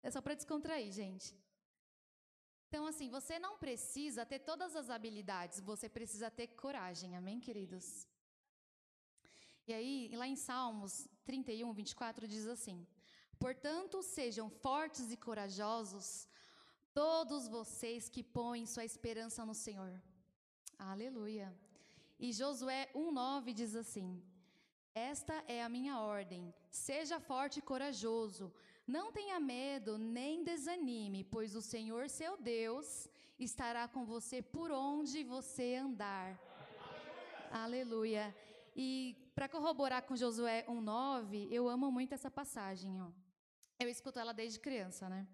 É 0.00 0.12
só 0.12 0.20
para 0.22 0.35
descontrair, 0.35 0.92
gente. 0.92 1.37
Então, 2.68 2.87
assim, 2.87 3.11
você 3.11 3.40
não 3.40 3.59
precisa 3.59 4.24
ter 4.24 4.38
todas 4.50 4.76
as 4.76 4.90
habilidades, 4.90 5.59
você 5.59 5.88
precisa 5.88 6.31
ter 6.31 6.46
coragem, 6.62 7.16
amém, 7.16 7.40
queridos? 7.40 8.07
E 9.66 9.74
aí, 9.74 10.12
lá 10.14 10.28
em 10.28 10.37
Salmos 10.37 11.09
31, 11.24 11.72
24, 11.72 12.28
diz 12.28 12.46
assim: 12.46 12.87
Portanto, 13.40 14.04
sejam 14.04 14.48
fortes 14.48 15.11
e 15.11 15.16
corajosos, 15.16 16.28
todos 16.94 17.48
vocês 17.48 18.09
que 18.09 18.22
põem 18.22 18.66
sua 18.66 18.85
esperança 18.85 19.44
no 19.44 19.57
Senhor. 19.64 20.00
Aleluia. 20.79 21.55
E 22.19 22.33
Josué 22.33 22.91
1,9 22.95 23.53
diz 23.53 23.75
assim: 23.75 24.23
esta 24.99 25.35
é 25.47 25.62
a 25.62 25.69
minha 25.69 26.01
ordem. 26.01 26.53
Seja 26.71 27.21
forte 27.21 27.59
e 27.59 27.62
corajoso. 27.62 28.53
Não 28.87 29.12
tenha 29.12 29.38
medo 29.38 29.97
nem 29.99 30.43
desanime, 30.43 31.23
pois 31.23 31.55
o 31.55 31.62
Senhor 31.62 32.09
seu 32.09 32.37
Deus 32.37 33.09
estará 33.38 33.87
com 33.87 34.05
você 34.05 34.43
por 34.43 34.73
onde 34.73 35.23
você 35.23 35.77
andar. 35.77 36.29
Aleluia. 37.53 38.25
Aleluia. 38.25 38.37
E 38.75 38.88
para 39.37 39.49
corroborar 39.49 40.03
com 40.03 40.17
Josué 40.17 40.64
1:9, 40.69 41.47
eu 41.59 41.69
amo 41.69 41.93
muito 41.93 42.14
essa 42.14 42.31
passagem, 42.31 43.01
ó. 43.01 43.11
Eu 43.79 43.88
escuto 43.88 44.19
ela 44.19 44.33
desde 44.33 44.59
criança, 44.59 45.09
né? 45.09 45.29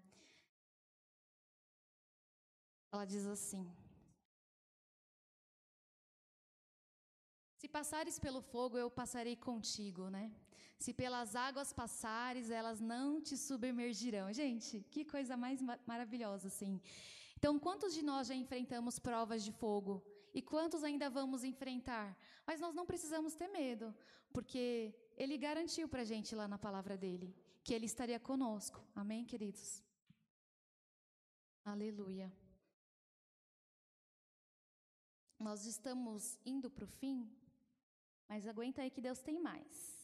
Ela 2.91 3.05
diz 3.05 3.25
assim: 3.25 3.63
Se 7.65 7.69
passares 7.69 8.19
pelo 8.19 8.41
fogo, 8.53 8.77
eu 8.77 8.89
passarei 8.91 9.35
contigo, 9.35 10.03
né? 10.15 10.25
Se 10.77 10.91
pelas 10.93 11.29
águas 11.35 11.73
passares, 11.73 12.51
elas 12.51 12.79
não 12.79 13.19
te 13.19 13.35
submergirão. 13.35 14.31
Gente, 14.31 14.85
que 14.91 15.03
coisa 15.03 15.35
mais 15.35 15.59
maravilhosa, 15.91 16.47
assim. 16.49 16.79
Então, 17.35 17.57
quantos 17.57 17.91
de 17.95 18.03
nós 18.03 18.27
já 18.27 18.35
enfrentamos 18.35 18.99
provas 18.99 19.43
de 19.43 19.51
fogo? 19.51 19.93
E 20.31 20.43
quantos 20.43 20.83
ainda 20.83 21.09
vamos 21.09 21.43
enfrentar? 21.43 22.15
Mas 22.45 22.59
nós 22.59 22.75
não 22.75 22.85
precisamos 22.85 23.33
ter 23.33 23.47
medo, 23.47 23.87
porque 24.31 24.93
Ele 25.17 25.35
garantiu 25.35 25.87
para 25.89 26.03
a 26.03 26.09
gente 26.13 26.35
lá 26.35 26.47
na 26.47 26.59
palavra 26.59 26.95
dele 26.95 27.35
que 27.63 27.73
Ele 27.73 27.87
estaria 27.87 28.19
conosco. 28.19 28.79
Amém, 28.93 29.25
queridos? 29.25 29.81
Aleluia. 31.73 32.31
Nós 35.39 35.65
estamos 35.65 36.37
indo 36.45 36.69
para 36.69 36.85
o 36.85 36.93
fim, 37.01 37.17
mas 38.27 38.47
aguenta 38.47 38.81
aí 38.81 38.89
que 38.89 39.01
Deus 39.01 39.21
tem 39.21 39.39
mais. 39.39 39.95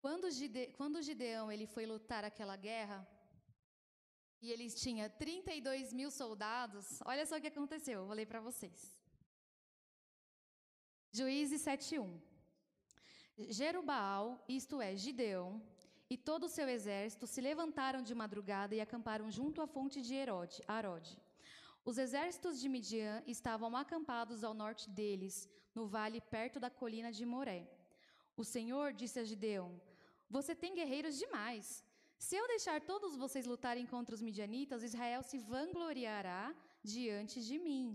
Quando, 0.00 0.30
Gide, 0.30 0.68
quando 0.76 1.02
Gideão 1.02 1.50
ele 1.50 1.66
foi 1.66 1.84
lutar 1.84 2.24
aquela 2.24 2.56
guerra, 2.56 3.06
e 4.40 4.52
ele 4.52 4.70
tinha 4.70 5.10
32 5.10 5.92
mil 5.92 6.10
soldados, 6.10 7.00
olha 7.04 7.26
só 7.26 7.36
o 7.36 7.40
que 7.40 7.48
aconteceu, 7.48 8.06
vou 8.06 8.14
ler 8.14 8.26
para 8.26 8.40
vocês. 8.40 8.96
Juízes 11.10 11.62
7.1 11.62 12.20
Jerubaal, 13.50 14.44
isto 14.48 14.80
é, 14.80 14.96
Gideão, 14.96 15.62
e 16.10 16.16
todo 16.16 16.44
o 16.44 16.48
seu 16.48 16.68
exército 16.68 17.26
se 17.26 17.40
levantaram 17.40 18.02
de 18.02 18.14
madrugada 18.14 18.74
e 18.74 18.80
acamparam 18.80 19.30
junto 19.30 19.60
à 19.60 19.66
fonte 19.66 20.00
de 20.00 20.14
Herode, 20.14 20.62
Arode. 20.66 21.16
Os 21.90 21.96
exércitos 21.96 22.54
de 22.60 22.68
Midian 22.68 23.22
estavam 23.34 23.74
acampados 23.74 24.44
ao 24.44 24.52
norte 24.62 24.90
deles, 24.90 25.36
no 25.74 25.84
vale 25.86 26.20
perto 26.20 26.60
da 26.64 26.68
colina 26.80 27.10
de 27.18 27.24
Moré. 27.24 27.62
O 28.36 28.44
Senhor 28.54 28.92
disse 29.00 29.18
a 29.20 29.24
Gideão: 29.30 29.68
Você 30.28 30.54
tem 30.62 30.74
guerreiros 30.80 31.16
demais. 31.22 31.82
Se 32.18 32.36
eu 32.36 32.46
deixar 32.46 32.78
todos 32.82 33.16
vocês 33.16 33.46
lutarem 33.46 33.86
contra 33.86 34.14
os 34.14 34.20
midianitas, 34.20 34.82
Israel 34.82 35.22
se 35.22 35.38
vangloriará 35.38 36.54
diante 36.82 37.42
de 37.48 37.58
mim, 37.58 37.86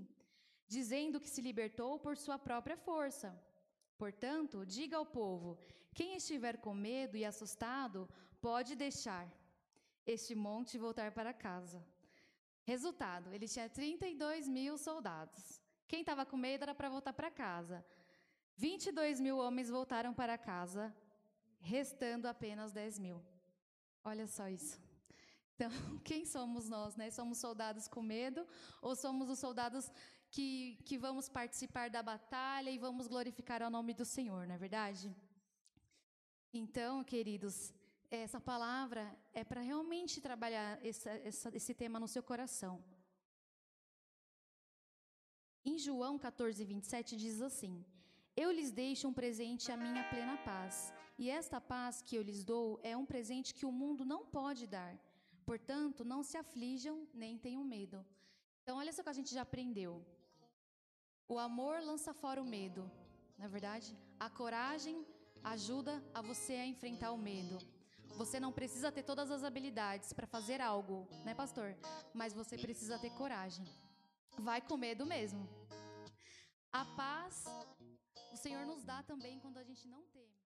dizendo 0.76 1.20
que 1.20 1.30
se 1.30 1.46
libertou 1.50 2.00
por 2.00 2.18
sua 2.18 2.40
própria 2.40 2.78
força. 2.90 3.30
Portanto, 3.96 4.66
diga 4.66 4.98
ao 4.98 5.06
povo: 5.06 5.56
quem 5.94 6.16
estiver 6.16 6.58
com 6.58 6.74
medo 6.74 7.16
e 7.16 7.24
assustado, 7.24 8.10
pode 8.42 8.74
deixar 8.76 9.26
este 10.04 10.34
monte 10.34 10.84
voltar 10.88 11.12
para 11.12 11.42
casa. 11.48 11.80
Resultado: 12.63 13.34
ele 13.34 13.47
tinha 13.47 13.69
32 13.69 14.47
mil 14.47 14.78
soldados. 14.78 15.62
Quem 15.88 16.02
estava 16.02 16.26
com 16.26 16.38
medo 16.38 16.63
era 16.63 16.73
para 16.73 16.89
voltar 16.89 17.13
para 17.13 17.30
casa. 17.30 17.86
22 18.56 19.19
mil 19.19 19.38
homens 19.38 19.69
voltaram 19.69 20.13
para 20.13 20.38
casa, 20.38 20.95
restando 21.60 22.28
apenas 22.28 22.71
10 22.71 22.99
mil. 22.99 23.23
Olha 24.04 24.28
só 24.28 24.47
isso. 24.47 24.80
Então, 25.56 25.69
quem 26.04 26.26
somos 26.26 26.69
nós, 26.69 26.95
né? 26.95 27.10
Somos 27.10 27.38
soldados 27.38 27.88
com 27.88 28.02
medo 28.02 28.47
ou 28.82 28.95
somos 28.95 29.30
os 29.30 29.39
soldados 29.39 29.91
que, 30.30 30.80
que 30.86 30.97
vamos 30.97 31.30
participar 31.30 31.89
da 31.89 32.02
batalha 32.02 32.71
e 32.71 32.78
vamos 32.78 33.08
glorificar 33.08 33.62
ao 33.62 33.69
nome 33.69 33.93
do 33.93 34.06
Senhor, 34.06 34.47
não 34.47 34.56
é 34.56 34.58
verdade? 34.58 35.15
Então, 36.52 37.04
queridos, 37.04 37.73
essa 38.17 38.39
palavra 38.39 39.04
é 39.34 39.43
para 39.43 39.62
realmente 39.62 40.21
trabalhar 40.21 40.80
essa, 40.86 41.10
essa, 41.10 41.49
esse 41.56 41.73
tema 41.73 41.99
no 41.99 42.08
seu 42.08 42.21
coração. 42.21 42.84
Em 45.65 45.78
João 45.78 46.19
14, 46.19 46.63
27 46.63 47.15
diz 47.15 47.41
assim: 47.41 47.84
Eu 48.36 48.52
lhes 48.52 48.71
deixo 48.71 49.08
um 49.08 49.13
presente 49.13 49.71
a 49.71 49.78
minha 49.78 50.04
plena 50.10 50.38
paz, 50.38 50.93
e 51.17 51.30
esta 51.30 51.60
paz 51.60 52.02
que 52.02 52.15
eu 52.15 52.21
lhes 52.21 52.43
dou 52.43 52.80
é 52.84 52.95
um 52.95 53.06
presente 53.06 53.54
que 53.54 53.65
o 53.65 53.71
mundo 53.71 54.06
não 54.06 54.26
pode 54.26 54.67
dar. 54.67 54.93
Portanto, 55.45 56.06
não 56.06 56.21
se 56.23 56.38
aflijam 56.38 57.08
nem 57.13 57.38
tenham 57.38 57.63
medo. 57.63 58.06
Então, 58.62 58.78
olha 58.78 58.93
só 58.93 59.04
que 59.04 59.10
a 59.10 59.13
gente 59.19 59.34
já 59.34 59.41
aprendeu. 59.41 60.06
O 61.28 61.39
amor 61.39 61.82
lança 61.82 62.13
fora 62.13 62.41
o 62.41 62.45
medo, 62.45 62.89
na 63.38 63.45
é 63.45 63.47
verdade? 63.47 63.97
A 64.19 64.30
coragem 64.30 65.06
ajuda 65.43 66.04
a 66.13 66.21
você 66.21 66.54
a 66.54 66.65
enfrentar 66.65 67.12
o 67.12 67.17
medo. 67.17 67.58
Você 68.15 68.39
não 68.39 68.52
precisa 68.52 68.91
ter 68.91 69.04
todas 69.04 69.32
as 69.32 69.43
habilidades 69.43 70.13
para 70.13 70.28
fazer 70.28 70.62
algo, 70.62 71.08
né, 71.26 71.34
pastor? 71.34 71.76
Mas 72.13 72.34
você 72.34 72.58
precisa 72.58 72.99
ter 72.99 73.10
coragem. 73.12 73.65
Vai 74.38 74.62
com 74.62 74.78
medo 74.78 75.06
mesmo. 75.06 75.47
A 76.71 76.86
paz 76.86 77.45
o 78.32 78.38
Senhor 78.38 78.65
nos 78.65 78.84
dá 78.84 79.04
também 79.04 79.39
quando 79.39 79.58
a 79.58 79.63
gente 79.63 79.88
não 79.88 80.04
teme. 80.08 80.43